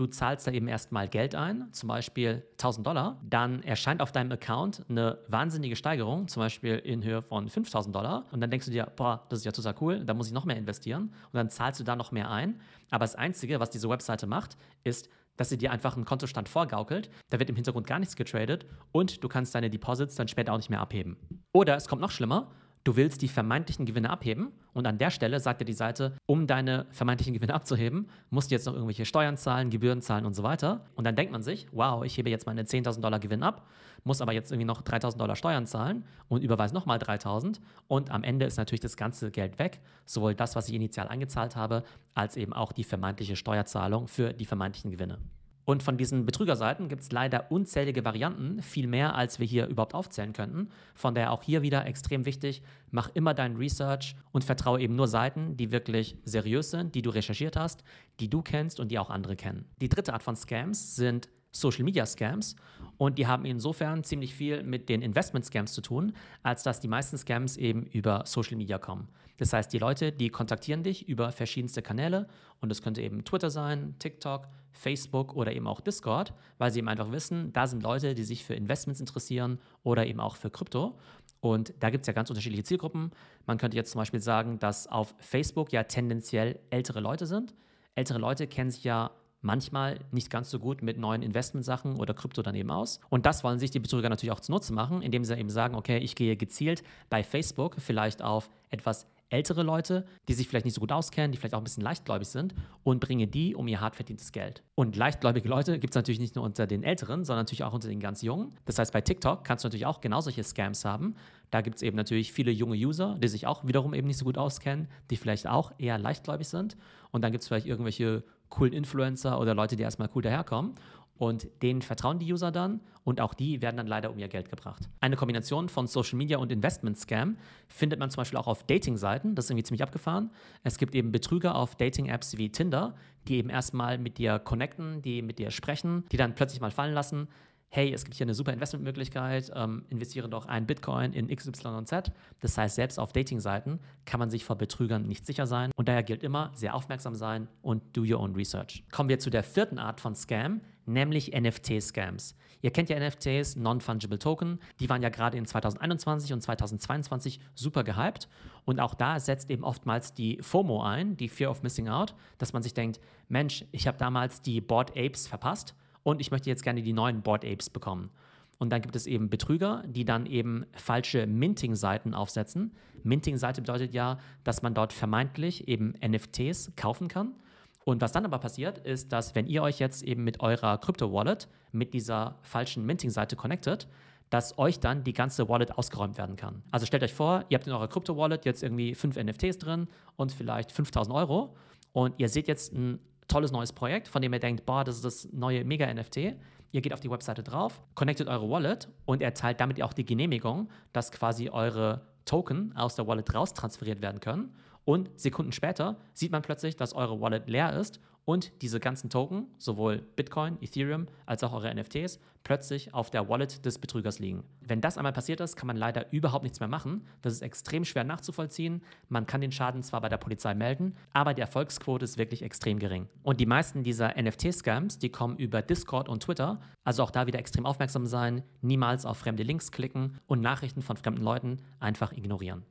Du 0.00 0.06
zahlst 0.06 0.46
da 0.46 0.50
eben 0.50 0.66
erstmal 0.66 1.08
Geld 1.08 1.34
ein, 1.34 1.68
zum 1.72 1.90
Beispiel 1.90 2.42
1000 2.52 2.86
Dollar. 2.86 3.20
Dann 3.22 3.62
erscheint 3.62 4.00
auf 4.00 4.12
deinem 4.12 4.32
Account 4.32 4.82
eine 4.88 5.18
wahnsinnige 5.28 5.76
Steigerung, 5.76 6.26
zum 6.26 6.40
Beispiel 6.40 6.76
in 6.76 7.04
Höhe 7.04 7.20
von 7.20 7.50
5000 7.50 7.94
Dollar. 7.94 8.24
Und 8.32 8.40
dann 8.40 8.50
denkst 8.50 8.64
du 8.64 8.72
dir, 8.72 8.90
boah, 8.96 9.26
das 9.28 9.40
ist 9.40 9.44
ja 9.44 9.52
total 9.52 9.74
cool, 9.82 10.02
da 10.02 10.14
muss 10.14 10.28
ich 10.28 10.32
noch 10.32 10.46
mehr 10.46 10.56
investieren. 10.56 11.02
Und 11.02 11.34
dann 11.34 11.50
zahlst 11.50 11.80
du 11.80 11.84
da 11.84 11.96
noch 11.96 12.12
mehr 12.12 12.30
ein. 12.30 12.62
Aber 12.90 13.04
das 13.04 13.14
Einzige, 13.14 13.60
was 13.60 13.68
diese 13.68 13.90
Webseite 13.90 14.26
macht, 14.26 14.56
ist, 14.84 15.10
dass 15.36 15.50
sie 15.50 15.58
dir 15.58 15.70
einfach 15.70 15.96
einen 15.96 16.06
Kontostand 16.06 16.48
vorgaukelt. 16.48 17.10
Da 17.28 17.38
wird 17.38 17.50
im 17.50 17.56
Hintergrund 17.56 17.86
gar 17.86 17.98
nichts 17.98 18.16
getradet 18.16 18.64
und 18.92 19.22
du 19.22 19.28
kannst 19.28 19.54
deine 19.54 19.68
Deposits 19.68 20.14
dann 20.14 20.28
später 20.28 20.54
auch 20.54 20.56
nicht 20.56 20.70
mehr 20.70 20.80
abheben. 20.80 21.18
Oder 21.52 21.76
es 21.76 21.88
kommt 21.88 22.00
noch 22.00 22.10
schlimmer, 22.10 22.50
du 22.84 22.96
willst 22.96 23.22
die 23.22 23.28
vermeintlichen 23.28 23.86
Gewinne 23.86 24.10
abheben 24.10 24.52
und 24.72 24.86
an 24.86 24.98
der 24.98 25.10
Stelle 25.10 25.40
sagt 25.40 25.60
dir 25.60 25.64
die 25.64 25.72
Seite, 25.72 26.16
um 26.26 26.46
deine 26.46 26.86
vermeintlichen 26.90 27.34
Gewinne 27.34 27.54
abzuheben, 27.54 28.08
musst 28.30 28.50
du 28.50 28.54
jetzt 28.54 28.66
noch 28.66 28.74
irgendwelche 28.74 29.04
Steuern 29.04 29.36
zahlen, 29.36 29.70
Gebühren 29.70 30.02
zahlen 30.02 30.24
und 30.24 30.34
so 30.34 30.42
weiter. 30.42 30.86
Und 30.94 31.04
dann 31.04 31.16
denkt 31.16 31.32
man 31.32 31.42
sich, 31.42 31.66
wow, 31.72 32.04
ich 32.04 32.16
hebe 32.16 32.30
jetzt 32.30 32.46
meine 32.46 32.62
10.000 32.62 33.00
Dollar 33.00 33.18
Gewinn 33.18 33.42
ab, 33.42 33.66
muss 34.04 34.20
aber 34.20 34.32
jetzt 34.32 34.50
irgendwie 34.50 34.66
noch 34.66 34.82
3.000 34.82 35.18
Dollar 35.18 35.36
Steuern 35.36 35.66
zahlen 35.66 36.04
und 36.28 36.42
überweise 36.42 36.74
nochmal 36.74 36.98
3.000 36.98 37.60
und 37.88 38.10
am 38.10 38.22
Ende 38.22 38.46
ist 38.46 38.56
natürlich 38.56 38.80
das 38.80 38.96
ganze 38.96 39.30
Geld 39.30 39.58
weg, 39.58 39.80
sowohl 40.06 40.34
das, 40.34 40.56
was 40.56 40.68
ich 40.68 40.74
initial 40.74 41.08
eingezahlt 41.08 41.56
habe, 41.56 41.82
als 42.14 42.36
eben 42.36 42.52
auch 42.52 42.72
die 42.72 42.84
vermeintliche 42.84 43.36
Steuerzahlung 43.36 44.08
für 44.08 44.32
die 44.32 44.46
vermeintlichen 44.46 44.90
Gewinne. 44.90 45.18
Und 45.64 45.82
von 45.82 45.96
diesen 45.96 46.26
Betrügerseiten 46.26 46.88
gibt 46.88 47.02
es 47.02 47.12
leider 47.12 47.50
unzählige 47.50 48.04
Varianten, 48.04 48.62
viel 48.62 48.86
mehr, 48.86 49.14
als 49.14 49.38
wir 49.38 49.46
hier 49.46 49.66
überhaupt 49.66 49.94
aufzählen 49.94 50.32
könnten. 50.32 50.70
Von 50.94 51.14
daher 51.14 51.32
auch 51.32 51.42
hier 51.42 51.62
wieder 51.62 51.86
extrem 51.86 52.24
wichtig, 52.24 52.62
mach 52.90 53.10
immer 53.14 53.34
dein 53.34 53.56
Research 53.56 54.16
und 54.32 54.42
vertraue 54.42 54.80
eben 54.80 54.96
nur 54.96 55.06
Seiten, 55.06 55.56
die 55.56 55.70
wirklich 55.70 56.16
seriös 56.24 56.70
sind, 56.70 56.94
die 56.94 57.02
du 57.02 57.10
recherchiert 57.10 57.56
hast, 57.56 57.84
die 58.18 58.28
du 58.28 58.42
kennst 58.42 58.80
und 58.80 58.90
die 58.90 58.98
auch 58.98 59.10
andere 59.10 59.36
kennen. 59.36 59.66
Die 59.80 59.88
dritte 59.88 60.12
Art 60.12 60.22
von 60.22 60.34
Scams 60.34 60.96
sind 60.96 61.28
Social 61.52 61.84
Media 61.84 62.06
Scams 62.06 62.56
und 62.96 63.18
die 63.18 63.26
haben 63.26 63.44
insofern 63.44 64.04
ziemlich 64.04 64.34
viel 64.34 64.62
mit 64.62 64.88
den 64.88 65.02
Investment 65.02 65.44
Scams 65.44 65.72
zu 65.72 65.80
tun, 65.80 66.12
als 66.42 66.62
dass 66.62 66.80
die 66.80 66.88
meisten 66.88 67.18
Scams 67.18 67.56
eben 67.56 67.84
über 67.86 68.22
Social 68.24 68.56
Media 68.56 68.78
kommen. 68.78 69.08
Das 69.38 69.52
heißt, 69.52 69.72
die 69.72 69.78
Leute, 69.78 70.12
die 70.12 70.28
kontaktieren 70.28 70.82
dich 70.82 71.08
über 71.08 71.32
verschiedenste 71.32 71.82
Kanäle 71.82 72.28
und 72.60 72.70
es 72.70 72.82
könnte 72.82 73.02
eben 73.02 73.24
Twitter 73.24 73.50
sein, 73.50 73.94
TikTok, 73.98 74.48
Facebook 74.72 75.34
oder 75.34 75.52
eben 75.52 75.66
auch 75.66 75.80
Discord, 75.80 76.32
weil 76.58 76.70
sie 76.70 76.78
eben 76.78 76.88
einfach 76.88 77.12
wissen, 77.12 77.52
da 77.52 77.66
sind 77.66 77.82
Leute, 77.82 78.14
die 78.14 78.24
sich 78.24 78.44
für 78.44 78.54
Investments 78.54 79.00
interessieren 79.00 79.58
oder 79.82 80.06
eben 80.06 80.20
auch 80.20 80.36
für 80.36 80.50
Krypto. 80.50 80.98
Und 81.40 81.72
da 81.80 81.90
gibt 81.90 82.02
es 82.02 82.06
ja 82.06 82.12
ganz 82.12 82.30
unterschiedliche 82.30 82.64
Zielgruppen. 82.64 83.10
Man 83.46 83.58
könnte 83.58 83.76
jetzt 83.76 83.92
zum 83.92 84.00
Beispiel 84.00 84.20
sagen, 84.20 84.58
dass 84.58 84.86
auf 84.86 85.14
Facebook 85.18 85.72
ja 85.72 85.84
tendenziell 85.84 86.60
ältere 86.70 87.00
Leute 87.00 87.26
sind. 87.26 87.54
Ältere 87.94 88.18
Leute 88.18 88.46
kennen 88.46 88.70
sich 88.70 88.84
ja 88.84 89.10
manchmal 89.42 90.00
nicht 90.12 90.30
ganz 90.30 90.50
so 90.50 90.58
gut 90.58 90.82
mit 90.82 90.98
neuen 90.98 91.22
Investmentsachen 91.22 91.98
oder 91.98 92.14
Krypto 92.14 92.42
daneben 92.42 92.70
aus. 92.70 93.00
Und 93.08 93.26
das 93.26 93.42
wollen 93.42 93.58
sich 93.58 93.70
die 93.70 93.80
Betrüger 93.80 94.08
natürlich 94.08 94.32
auch 94.32 94.40
zunutze 94.40 94.72
machen, 94.72 95.02
indem 95.02 95.24
sie 95.24 95.36
eben 95.36 95.48
sagen, 95.48 95.74
okay, 95.74 95.98
ich 95.98 96.14
gehe 96.14 96.36
gezielt 96.36 96.82
bei 97.08 97.22
Facebook 97.22 97.76
vielleicht 97.78 98.22
auf 98.22 98.50
etwas 98.68 99.06
ältere 99.30 99.62
Leute, 99.62 100.04
die 100.28 100.34
sich 100.34 100.48
vielleicht 100.48 100.64
nicht 100.64 100.74
so 100.74 100.80
gut 100.80 100.92
auskennen, 100.92 101.32
die 101.32 101.38
vielleicht 101.38 101.54
auch 101.54 101.60
ein 101.60 101.64
bisschen 101.64 101.82
leichtgläubig 101.82 102.28
sind 102.28 102.54
und 102.82 103.00
bringe 103.00 103.26
die 103.26 103.54
um 103.54 103.66
ihr 103.68 103.80
hart 103.80 103.96
verdientes 103.96 104.32
Geld. 104.32 104.62
Und 104.74 104.96
leichtgläubige 104.96 105.48
Leute 105.48 105.78
gibt 105.78 105.94
es 105.94 105.96
natürlich 105.96 106.20
nicht 106.20 106.36
nur 106.36 106.44
unter 106.44 106.66
den 106.66 106.82
Älteren, 106.82 107.24
sondern 107.24 107.44
natürlich 107.44 107.64
auch 107.64 107.72
unter 107.72 107.88
den 107.88 108.00
ganz 108.00 108.22
Jungen. 108.22 108.52
Das 108.66 108.78
heißt, 108.78 108.92
bei 108.92 109.00
TikTok 109.00 109.44
kannst 109.44 109.64
du 109.64 109.68
natürlich 109.68 109.86
auch 109.86 110.00
genau 110.00 110.20
solche 110.20 110.44
Scams 110.44 110.84
haben. 110.84 111.14
Da 111.50 111.62
gibt 111.62 111.76
es 111.76 111.82
eben 111.82 111.96
natürlich 111.96 112.32
viele 112.32 112.50
junge 112.50 112.76
User, 112.76 113.16
die 113.22 113.28
sich 113.28 113.46
auch 113.46 113.66
wiederum 113.66 113.94
eben 113.94 114.06
nicht 114.06 114.18
so 114.18 114.24
gut 114.24 114.38
auskennen, 114.38 114.88
die 115.10 115.16
vielleicht 115.16 115.48
auch 115.48 115.72
eher 115.78 115.98
leichtgläubig 115.98 116.48
sind. 116.48 116.76
Und 117.10 117.22
dann 117.22 117.32
gibt 117.32 117.42
es 117.42 117.48
vielleicht 117.48 117.66
irgendwelche 117.66 118.24
coolen 118.50 118.72
Influencer 118.72 119.40
oder 119.40 119.54
Leute, 119.54 119.76
die 119.76 119.82
erstmal 119.82 120.10
cool 120.14 120.22
daherkommen. 120.22 120.74
Und 121.20 121.48
denen 121.60 121.82
vertrauen 121.82 122.18
die 122.18 122.32
User 122.32 122.50
dann 122.50 122.80
und 123.04 123.20
auch 123.20 123.34
die 123.34 123.60
werden 123.60 123.76
dann 123.76 123.86
leider 123.86 124.10
um 124.10 124.18
ihr 124.18 124.28
Geld 124.28 124.48
gebracht. 124.48 124.88
Eine 125.00 125.16
Kombination 125.16 125.68
von 125.68 125.86
Social 125.86 126.16
Media 126.16 126.38
und 126.38 126.50
Investment 126.50 126.96
Scam 126.96 127.36
findet 127.68 127.98
man 127.98 128.08
zum 128.10 128.22
Beispiel 128.22 128.38
auch 128.38 128.46
auf 128.46 128.64
Dating-Seiten. 128.64 129.34
Das 129.34 129.44
ist 129.44 129.50
irgendwie 129.50 129.64
ziemlich 129.64 129.82
abgefahren. 129.82 130.30
Es 130.62 130.78
gibt 130.78 130.94
eben 130.94 131.12
Betrüger 131.12 131.56
auf 131.56 131.76
Dating-Apps 131.76 132.38
wie 132.38 132.50
Tinder, 132.50 132.94
die 133.28 133.36
eben 133.36 133.50
erstmal 133.50 133.98
mit 133.98 134.16
dir 134.16 134.38
connecten, 134.38 135.02
die 135.02 135.20
mit 135.20 135.38
dir 135.38 135.50
sprechen, 135.50 136.06
die 136.10 136.16
dann 136.16 136.34
plötzlich 136.34 136.62
mal 136.62 136.70
fallen 136.70 136.94
lassen, 136.94 137.28
hey, 137.70 137.92
es 137.92 138.04
gibt 138.04 138.16
hier 138.16 138.24
eine 138.24 138.34
super 138.34 138.52
Investmentmöglichkeit, 138.52 139.52
ähm, 139.54 139.84
investiere 139.90 140.28
doch 140.28 140.46
ein 140.46 140.66
Bitcoin 140.66 141.12
in 141.12 141.28
XYZ. 141.28 142.10
Das 142.40 142.58
heißt, 142.58 142.74
selbst 142.74 142.98
auf 142.98 143.12
Dating-Seiten 143.12 143.78
kann 144.04 144.18
man 144.18 144.28
sich 144.28 144.44
vor 144.44 144.56
Betrügern 144.56 145.06
nicht 145.06 145.24
sicher 145.24 145.46
sein. 145.46 145.70
Und 145.76 145.88
daher 145.88 146.02
gilt 146.02 146.22
immer, 146.22 146.50
sehr 146.54 146.74
aufmerksam 146.74 147.14
sein 147.14 147.46
und 147.62 147.96
do 147.96 148.02
your 148.02 148.20
own 148.20 148.34
research. 148.34 148.84
Kommen 148.90 149.08
wir 149.08 149.20
zu 149.20 149.30
der 149.30 149.44
vierten 149.44 149.78
Art 149.78 150.00
von 150.00 150.16
Scam, 150.16 150.60
nämlich 150.92 151.32
NFT-Scams. 151.32 152.34
Ihr 152.62 152.70
kennt 152.70 152.90
ja 152.90 153.00
NFTs, 153.00 153.56
Non-Fungible 153.56 154.18
Token. 154.18 154.58
Die 154.80 154.88
waren 154.88 155.02
ja 155.02 155.08
gerade 155.08 155.38
in 155.38 155.46
2021 155.46 156.32
und 156.32 156.42
2022 156.42 157.40
super 157.54 157.84
gehypt. 157.84 158.28
Und 158.64 158.80
auch 158.80 158.94
da 158.94 159.18
setzt 159.18 159.50
eben 159.50 159.64
oftmals 159.64 160.12
die 160.12 160.38
FOMO 160.42 160.82
ein, 160.82 161.16
die 161.16 161.28
Fear 161.28 161.50
of 161.50 161.62
Missing 161.62 161.88
Out, 161.88 162.14
dass 162.38 162.52
man 162.52 162.62
sich 162.62 162.74
denkt, 162.74 163.00
Mensch, 163.28 163.64
ich 163.72 163.86
habe 163.86 163.96
damals 163.96 164.42
die 164.42 164.60
Board 164.60 164.90
Apes 164.90 165.26
verpasst 165.26 165.74
und 166.02 166.20
ich 166.20 166.30
möchte 166.30 166.50
jetzt 166.50 166.62
gerne 166.62 166.82
die 166.82 166.92
neuen 166.92 167.22
Board 167.22 167.44
Apes 167.44 167.70
bekommen. 167.70 168.10
Und 168.58 168.70
dann 168.70 168.82
gibt 168.82 168.94
es 168.94 169.06
eben 169.06 169.30
Betrüger, 169.30 169.82
die 169.86 170.04
dann 170.04 170.26
eben 170.26 170.66
falsche 170.72 171.26
Minting-Seiten 171.26 172.12
aufsetzen. 172.12 172.72
Minting-Seite 173.04 173.62
bedeutet 173.62 173.94
ja, 173.94 174.18
dass 174.44 174.60
man 174.60 174.74
dort 174.74 174.92
vermeintlich 174.92 175.66
eben 175.66 175.94
NFTs 176.06 176.72
kaufen 176.76 177.08
kann. 177.08 177.34
Und 177.84 178.00
was 178.00 178.12
dann 178.12 178.24
aber 178.24 178.38
passiert, 178.38 178.78
ist, 178.78 179.12
dass 179.12 179.34
wenn 179.34 179.46
ihr 179.46 179.62
euch 179.62 179.78
jetzt 179.78 180.02
eben 180.02 180.22
mit 180.22 180.40
eurer 180.40 180.78
Krypto-Wallet 180.78 181.48
mit 181.72 181.94
dieser 181.94 182.38
falschen 182.42 182.84
Minting-Seite 182.84 183.36
connectet, 183.36 183.88
dass 184.28 184.58
euch 184.58 184.78
dann 184.78 185.02
die 185.02 185.12
ganze 185.12 185.48
Wallet 185.48 185.76
ausgeräumt 185.76 186.16
werden 186.16 186.36
kann. 186.36 186.62
Also 186.70 186.86
stellt 186.86 187.02
euch 187.02 187.12
vor, 187.12 187.44
ihr 187.48 187.58
habt 187.58 187.66
in 187.66 187.72
eurer 187.72 187.88
Krypto-Wallet 187.88 188.44
jetzt 188.44 188.62
irgendwie 188.62 188.94
fünf 188.94 189.16
NFTs 189.16 189.58
drin 189.58 189.88
und 190.16 190.32
vielleicht 190.32 190.70
5000 190.70 191.14
Euro 191.14 191.56
und 191.92 192.14
ihr 192.18 192.28
seht 192.28 192.46
jetzt 192.46 192.72
ein 192.72 193.00
tolles 193.26 193.50
neues 193.52 193.72
Projekt, 193.72 194.08
von 194.08 194.22
dem 194.22 194.32
ihr 194.32 194.38
denkt, 194.38 194.66
boah, 194.66 194.84
das 194.84 194.96
ist 194.96 195.04
das 195.04 195.28
neue 195.32 195.64
Mega-NFT. 195.64 196.36
Ihr 196.72 196.80
geht 196.80 196.92
auf 196.92 197.00
die 197.00 197.10
Webseite 197.10 197.42
drauf, 197.42 197.82
connectet 197.94 198.28
eure 198.28 198.48
Wallet 198.48 198.88
und 199.04 199.22
erteilt 199.22 199.60
damit 199.60 199.82
auch 199.82 199.92
die 199.92 200.04
Genehmigung, 200.04 200.68
dass 200.92 201.10
quasi 201.10 201.48
eure 201.48 202.02
Token 202.24 202.76
aus 202.76 202.94
der 202.94 203.08
Wallet 203.08 203.34
raus 203.34 203.54
transferiert 203.54 204.00
werden 204.00 204.20
können. 204.20 204.54
Und 204.84 205.10
Sekunden 205.18 205.52
später 205.52 205.98
sieht 206.14 206.32
man 206.32 206.42
plötzlich, 206.42 206.76
dass 206.76 206.94
eure 206.94 207.20
Wallet 207.20 207.48
leer 207.48 207.78
ist 207.78 208.00
und 208.24 208.62
diese 208.62 208.80
ganzen 208.80 209.10
Token, 209.10 209.46
sowohl 209.58 209.98
Bitcoin, 209.98 210.58
Ethereum 210.60 211.06
als 211.26 211.42
auch 211.42 211.52
eure 211.52 211.74
NFTs, 211.74 212.20
plötzlich 212.44 212.94
auf 212.94 213.10
der 213.10 213.28
Wallet 213.28 213.64
des 213.66 213.78
Betrügers 213.78 214.18
liegen. 214.18 214.44
Wenn 214.60 214.80
das 214.80 214.96
einmal 214.96 215.12
passiert 215.12 215.40
ist, 215.40 215.56
kann 215.56 215.66
man 215.66 215.76
leider 215.76 216.12
überhaupt 216.12 216.44
nichts 216.44 216.60
mehr 216.60 216.68
machen. 216.68 217.06
Das 217.22 217.32
ist 217.32 217.42
extrem 217.42 217.84
schwer 217.84 218.04
nachzuvollziehen. 218.04 218.82
Man 219.08 219.26
kann 219.26 219.40
den 219.40 219.52
Schaden 219.52 219.82
zwar 219.82 220.00
bei 220.00 220.08
der 220.08 220.16
Polizei 220.16 220.54
melden, 220.54 220.94
aber 221.12 221.34
die 221.34 221.40
Erfolgsquote 221.40 222.04
ist 222.04 222.18
wirklich 222.18 222.42
extrem 222.42 222.78
gering. 222.78 223.08
Und 223.22 223.40
die 223.40 223.46
meisten 223.46 223.82
dieser 223.82 224.14
NFT-Scams, 224.20 224.98
die 224.98 225.10
kommen 225.10 225.36
über 225.36 225.60
Discord 225.60 226.08
und 226.08 226.22
Twitter. 226.22 226.60
Also 226.84 227.02
auch 227.02 227.10
da 227.10 227.26
wieder 227.26 227.38
extrem 227.38 227.66
aufmerksam 227.66 228.06
sein, 228.06 228.42
niemals 228.60 229.06
auf 229.06 229.18
fremde 229.18 229.42
Links 229.42 229.72
klicken 229.72 230.18
und 230.26 230.40
Nachrichten 230.40 230.82
von 230.82 230.96
fremden 230.96 231.22
Leuten 231.22 231.58
einfach 231.78 232.12
ignorieren. 232.12 232.64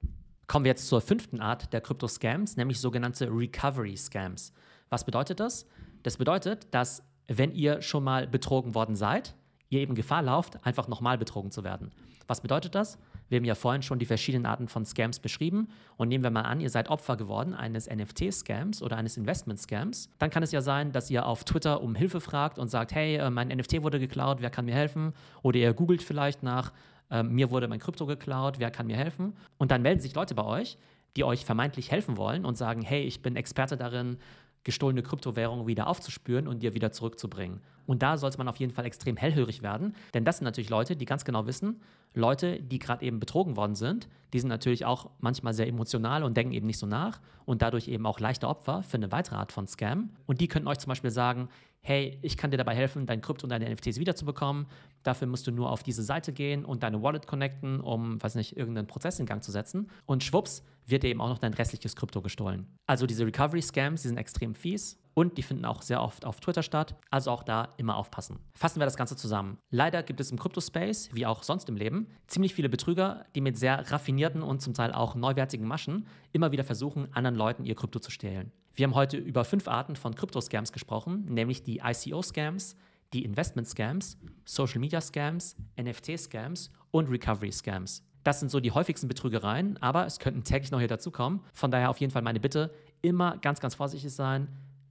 Kommen 0.50 0.66
wir 0.66 0.72
jetzt 0.72 0.88
zur 0.88 1.00
fünften 1.00 1.42
Art 1.42 1.72
der 1.74 1.80
Krypto-Scams, 1.80 2.58
nämlich 2.58 2.80
sogenannte 2.80 3.30
Recovery-Scams. 3.30 4.52
Was 4.90 5.04
bedeutet 5.06 5.40
das? 5.40 5.68
Das 6.02 6.18
bedeutet, 6.18 6.66
dass 6.72 7.04
wenn 7.28 7.52
ihr 7.52 7.84
schon 7.84 8.04
mal 8.04 8.26
betrogen 8.26 8.74
worden 8.74 8.96
seid, 8.96 9.36
ihr 9.70 9.82
eben 9.82 9.94
Gefahr 9.94 10.24
lauft, 10.24 10.66
einfach 10.66 10.88
nochmal 10.88 11.20
betrogen 11.20 11.52
zu 11.52 11.64
werden. 11.64 11.92
Was 12.26 12.42
bedeutet 12.42 12.74
das? 12.74 12.98
Wir 13.28 13.38
haben 13.38 13.46
ja 13.46 13.54
vorhin 13.54 13.84
schon 13.84 14.00
die 14.00 14.08
verschiedenen 14.08 14.48
Arten 14.48 14.68
von 14.68 14.86
Scams 14.86 15.20
beschrieben 15.20 15.68
und 15.98 16.08
nehmen 16.08 16.24
wir 16.24 16.32
mal 16.32 16.42
an, 16.42 16.62
ihr 16.62 16.72
seid 16.72 16.90
Opfer 16.90 17.16
geworden 17.16 17.54
eines 17.54 17.88
NFT-Scams 17.88 18.82
oder 18.82 18.98
eines 18.98 19.18
Investment-Scams, 19.18 20.10
dann 20.18 20.32
kann 20.32 20.42
es 20.42 20.52
ja 20.52 20.62
sein, 20.62 20.92
dass 20.92 21.12
ihr 21.12 21.28
auf 21.28 21.44
Twitter 21.44 21.82
um 21.82 21.94
Hilfe 21.94 22.22
fragt 22.22 22.58
und 22.58 22.70
sagt, 22.70 22.96
hey, 22.96 23.18
äh, 23.18 23.30
mein 23.30 23.50
NFT 23.50 23.84
wurde 23.84 24.00
geklaut, 24.00 24.42
wer 24.42 24.50
kann 24.50 24.66
mir 24.66 24.74
helfen? 24.74 25.14
Oder 25.44 25.60
ihr 25.60 25.74
googelt 25.76 26.02
vielleicht 26.02 26.42
nach 26.42 26.72
äh, 27.12 27.24
mir 27.24 27.52
wurde 27.52 27.68
mein 27.68 27.80
Krypto 27.80 28.06
geklaut, 28.06 28.60
wer 28.60 28.72
kann 28.72 28.88
mir 28.88 28.98
helfen? 28.98 29.34
Und 29.58 29.72
dann 29.72 29.82
melden 29.82 30.02
sich 30.02 30.16
Leute 30.16 30.36
bei 30.36 30.44
euch, 30.44 30.78
die 31.16 31.24
euch 31.24 31.46
vermeintlich 31.46 31.92
helfen 31.92 32.18
wollen 32.18 32.46
und 32.46 32.58
sagen, 32.58 32.82
hey, 32.82 33.04
ich 33.04 33.22
bin 33.22 33.36
Experte 33.36 33.78
darin, 33.78 34.18
gestohlene 34.64 35.02
Kryptowährungen 35.02 35.68
wieder 35.68 35.88
aufzuspüren 35.88 36.48
und 36.48 36.62
dir 36.62 36.74
wieder 36.74 36.92
zurückzubringen. 36.92 37.62
Und 37.86 38.04
da 38.04 38.18
sollte 38.18 38.38
man 38.38 38.48
auf 38.48 38.58
jeden 38.58 38.74
Fall 38.74 38.86
extrem 38.86 39.18
hellhörig 39.18 39.64
werden, 39.64 39.96
denn 40.14 40.26
das 40.26 40.38
sind 40.38 40.46
natürlich 40.46 40.70
Leute, 40.70 40.96
die 40.96 41.06
ganz 41.06 41.26
genau 41.26 41.48
wissen, 41.48 41.82
Leute, 42.14 42.60
die 42.62 42.80
gerade 42.80 43.06
eben 43.06 43.20
betrogen 43.20 43.56
worden 43.56 43.76
sind, 43.76 44.10
die 44.34 44.40
sind 44.40 44.50
natürlich 44.50 44.86
auch 44.86 45.10
manchmal 45.20 45.54
sehr 45.54 45.68
emotional 45.68 46.24
und 46.24 46.38
denken 46.38 46.54
eben 46.54 46.68
nicht 46.68 46.78
so 46.78 46.86
nach 46.86 47.20
und 47.46 47.62
dadurch 47.62 47.88
eben 47.88 48.06
auch 48.06 48.20
leichte 48.20 48.48
Opfer 48.48 48.84
für 48.84 48.98
eine 48.98 49.12
weitere 49.12 49.36
Art 49.36 49.52
von 49.52 49.68
Scam. 49.68 50.12
Und 50.28 50.42
die 50.42 50.48
könnten 50.48 50.68
euch 50.68 50.80
zum 50.80 50.90
Beispiel 50.90 51.12
sagen, 51.12 51.50
hey, 51.82 52.20
ich 52.22 52.38
kann 52.38 52.52
dir 52.52 52.58
dabei 52.58 52.76
helfen, 52.76 53.06
dein 53.06 53.22
Krypto 53.22 53.46
und 53.46 53.50
deine 53.50 53.70
NFTs 53.70 54.00
wiederzubekommen. 54.00 54.68
Dafür 55.04 55.28
musst 55.28 55.48
du 55.48 55.52
nur 55.52 55.72
auf 55.72 55.82
diese 55.82 56.04
Seite 56.04 56.34
gehen 56.34 56.66
und 56.66 56.84
deine 56.84 57.02
Wallet 57.02 57.26
connecten, 57.26 57.80
um, 57.80 58.22
weiß 58.22 58.36
nicht, 58.36 58.58
irgendeinen 58.58 58.88
Prozess 58.88 59.20
in 59.20 59.26
Gang 59.26 59.44
zu 59.44 59.52
setzen. 59.52 59.90
Und 60.06 60.24
schwupps, 60.24 60.64
wird 60.86 61.04
dir 61.04 61.10
eben 61.10 61.22
auch 61.22 61.30
noch 61.30 61.38
dein 61.38 61.54
restliches 61.54 61.96
Krypto 61.96 62.22
gestohlen. 62.22 62.68
Also 62.86 63.06
diese 63.06 63.26
Recovery-Scams, 63.26 64.02
die 64.02 64.08
sind 64.08 64.18
extrem 64.18 64.56
fies 64.56 65.00
und 65.20 65.38
die 65.38 65.44
finden 65.44 65.66
auch 65.66 65.82
sehr 65.82 66.02
oft 66.02 66.24
auf 66.24 66.40
Twitter 66.40 66.64
statt. 66.64 66.96
Also 67.12 67.32
auch 67.32 67.44
da 67.44 67.74
immer 67.76 67.98
aufpassen. 67.98 68.40
Fassen 68.54 68.80
wir 68.80 68.86
das 68.86 68.96
Ganze 68.96 69.18
zusammen. 69.18 69.58
Leider 69.70 70.02
gibt 70.02 70.22
es 70.22 70.32
im 70.32 70.40
Kryptospace, 70.40 71.10
wie 71.12 71.26
auch 71.26 71.44
sonst 71.44 71.68
im 71.68 71.76
Leben, 71.76 72.08
ziemlich 72.28 72.54
viele 72.54 72.70
Betrüger, 72.70 73.26
die 73.36 73.42
mit 73.42 73.58
sehr 73.58 73.92
raffinierten 73.92 74.42
und 74.42 74.62
zum 74.62 74.74
Teil 74.74 74.94
auch 74.94 75.16
neuwertigen 75.16 75.68
Maschen 75.68 76.08
immer 76.32 76.54
wieder 76.54 76.64
versuchen, 76.64 77.10
anderen 77.14 77.36
Leuten 77.36 77.66
ihr 77.66 77.76
Krypto 77.76 78.00
zu 78.00 78.12
stehlen. 78.12 78.54
Wir 78.74 78.86
haben 78.86 78.96
heute 78.96 79.18
über 79.18 79.44
fünf 79.44 79.68
Arten 79.68 79.98
von 79.98 80.16
Krypto-Scams 80.16 80.72
gesprochen, 80.72 81.26
nämlich 81.26 81.64
die 81.64 81.82
ICO-Scams, 81.84 82.78
die 83.12 83.26
Investment-Scams, 83.26 84.18
Social-Media-Scams, 84.46 85.58
NFT-Scams 85.78 86.72
und 86.92 87.10
Recovery-Scams. 87.10 88.06
Das 88.24 88.40
sind 88.40 88.52
so 88.52 88.62
die 88.62 88.72
häufigsten 88.72 89.10
Betrügereien, 89.10 89.76
aber 89.82 90.06
es 90.06 90.20
könnten 90.20 90.46
täglich 90.46 90.72
neue 90.72 90.88
dazukommen. 90.88 91.42
Von 91.54 91.72
daher 91.72 91.90
auf 91.90 91.98
jeden 91.98 92.12
Fall 92.14 92.22
meine 92.22 92.40
Bitte, 92.40 92.74
immer 93.02 93.38
ganz, 93.38 93.60
ganz 93.60 93.76
vorsichtig 93.76 94.14
sein, 94.14 94.48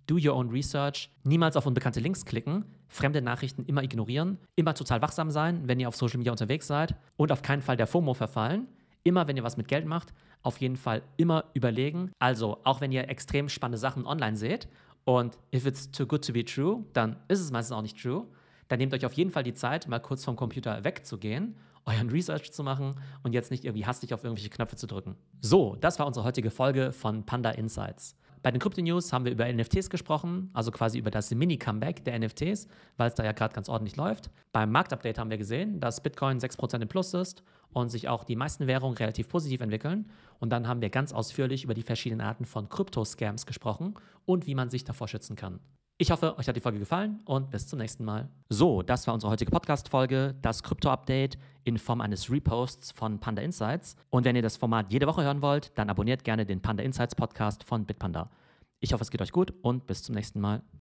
do 0.09 0.17
your 0.17 0.35
own 0.35 0.51
research, 0.51 1.11
niemals 1.23 1.57
auf 1.57 1.67
unbekannte 1.67 2.01
Links 2.01 2.25
klicken, 2.25 2.65
fremde 2.89 3.23
Nachrichten 3.23 3.65
immer 3.67 3.85
ignorieren, 3.85 4.39
immer 4.57 4.75
total 4.75 5.01
wachsam 5.03 5.31
sein, 5.31 5.63
wenn 5.67 5.79
ihr 5.79 5.87
auf 5.87 5.95
Social 5.95 6.19
Media 6.19 6.33
unterwegs 6.33 6.67
seid 6.67 6.97
und 7.17 7.31
auf 7.31 7.43
keinen 7.43 7.63
Fall 7.63 7.77
der 7.77 7.87
FOMO 7.87 8.15
verfallen. 8.15 8.67
Immer, 9.05 9.29
wenn 9.29 9.37
ihr 9.37 9.45
was 9.45 9.57
mit 9.57 9.69
Geld 9.69 9.87
macht, 9.87 10.13
auf 10.43 10.59
jeden 10.59 10.77
Fall 10.77 11.03
immer 11.17 11.45
überlegen. 11.55 12.11
Also, 12.19 12.59
auch 12.65 12.81
wenn 12.81 12.91
ihr 12.91 13.09
extrem 13.09 13.49
spannende 13.49 13.79
Sachen 13.79 14.07
online 14.07 14.37
seht 14.37 14.69
und 15.05 15.39
if 15.55 15.67
it's 15.67 15.91
too 15.91 16.07
good 16.07 16.27
to 16.27 16.33
be 16.33 16.45
true, 16.45 16.85
dann 16.93 17.17
ist 17.29 17.41
es 17.41 17.53
meistens 17.53 17.77
auch 17.77 17.83
nicht 17.83 18.01
true. 18.01 18.27
Dann 18.69 18.79
nehmt 18.79 18.93
euch 18.93 19.07
auf 19.07 19.13
jeden 19.13 19.31
Fall 19.31 19.45
die 19.45 19.55
Zeit, 19.55 19.89
mal 19.89 20.01
kurz 20.01 20.25
vom 20.25 20.37
Computer 20.37 20.83
wegzugehen 20.85 21.55
euren 21.89 22.11
Research 22.11 22.53
zu 22.53 22.63
machen 22.63 22.95
und 23.23 23.33
jetzt 23.33 23.51
nicht 23.51 23.65
irgendwie 23.65 23.87
hastig 23.87 24.13
auf 24.13 24.23
irgendwelche 24.23 24.51
Knöpfe 24.51 24.77
zu 24.77 24.87
drücken. 24.87 25.17
So, 25.41 25.77
das 25.81 25.99
war 25.99 26.07
unsere 26.07 26.25
heutige 26.25 26.51
Folge 26.51 26.93
von 26.93 27.25
Panda 27.25 27.51
Insights. 27.51 28.15
Bei 28.43 28.51
den 28.51 28.61
Crypto 28.61 28.81
News 28.81 29.13
haben 29.13 29.25
wir 29.25 29.33
über 29.33 29.51
NFTs 29.53 29.91
gesprochen, 29.91 30.51
also 30.53 30.71
quasi 30.71 30.99
über 30.99 31.11
das 31.11 31.31
Mini-Comeback 31.35 32.05
der 32.05 32.19
NFTs, 32.19 32.69
weil 32.97 33.09
es 33.09 33.15
da 33.15 33.25
ja 33.25 33.33
gerade 33.33 33.55
ganz 33.55 33.69
ordentlich 33.69 33.97
läuft. 33.97 34.31
Beim 34.53 34.71
Marktupdate 34.71 35.19
haben 35.19 35.31
wir 35.31 35.39
gesehen, 35.39 35.81
dass 35.81 36.03
Bitcoin 36.03 36.39
6% 36.39 36.81
im 36.81 36.89
Plus 36.89 37.15
ist 37.15 37.43
und 37.73 37.91
sich 37.91 38.09
auch 38.09 38.25
die 38.25 38.37
meisten 38.37 38.67
Währungen 38.67 38.97
relativ 38.97 39.29
positiv 39.29 39.61
entwickeln. 39.61 40.11
Und 40.39 40.51
dann 40.51 40.69
haben 40.69 40.81
wir 40.81 40.91
ganz 40.91 41.13
ausführlich 41.13 41.65
über 41.65 41.75
die 41.75 41.83
verschiedenen 41.83 42.21
Arten 42.21 42.45
von 42.45 42.69
Krypto-Scams 42.69 43.47
gesprochen 43.47 43.95
und 44.25 44.47
wie 44.47 44.55
man 44.55 44.71
sich 44.71 44.85
davor 44.85 45.09
schützen 45.09 45.37
kann. 45.37 45.61
Ich 46.01 46.13
hoffe, 46.13 46.39
euch 46.39 46.47
hat 46.47 46.55
die 46.55 46.61
Folge 46.61 46.79
gefallen 46.79 47.19
und 47.25 47.51
bis 47.51 47.67
zum 47.67 47.81
nächsten 47.81 48.05
Mal. 48.05 48.29
So, 48.49 48.83
das 48.83 49.09
war 49.09 49.15
unsere 49.15 49.33
heutige 49.33 49.51
Podcast-Folge, 49.51 50.37
das 50.41 50.63
Krypto-Update 50.63 51.37
in 51.65 51.77
Form 51.77 52.01
eines 52.01 52.31
Reposts 52.31 52.93
von 52.93 53.19
Panda 53.19 53.43
Insights. 53.43 53.97
Und 54.09 54.25
wenn 54.25 54.37
ihr 54.37 54.43
das 54.43 54.57
Format 54.57 54.93
jede 54.93 55.09
Woche 55.09 55.25
hören 55.25 55.43
wollt, 55.43 55.77
dann 55.77 55.91
abonniert 55.91 56.23
gerne 56.23 56.47
den 56.47 56.63
Panda 56.63 56.85
Insights 56.85 57.17
Podcast 57.17 57.65
von 57.65 57.85
Bitpanda. 57.85 58.31
Ich 58.79 58.93
hoffe, 58.93 59.03
es 59.03 59.11
geht 59.11 59.21
euch 59.21 59.33
gut 59.33 59.53
und 59.61 59.89
bis 59.89 60.05
zum 60.05 60.15
nächsten 60.15 60.41
Mal. 60.41 60.63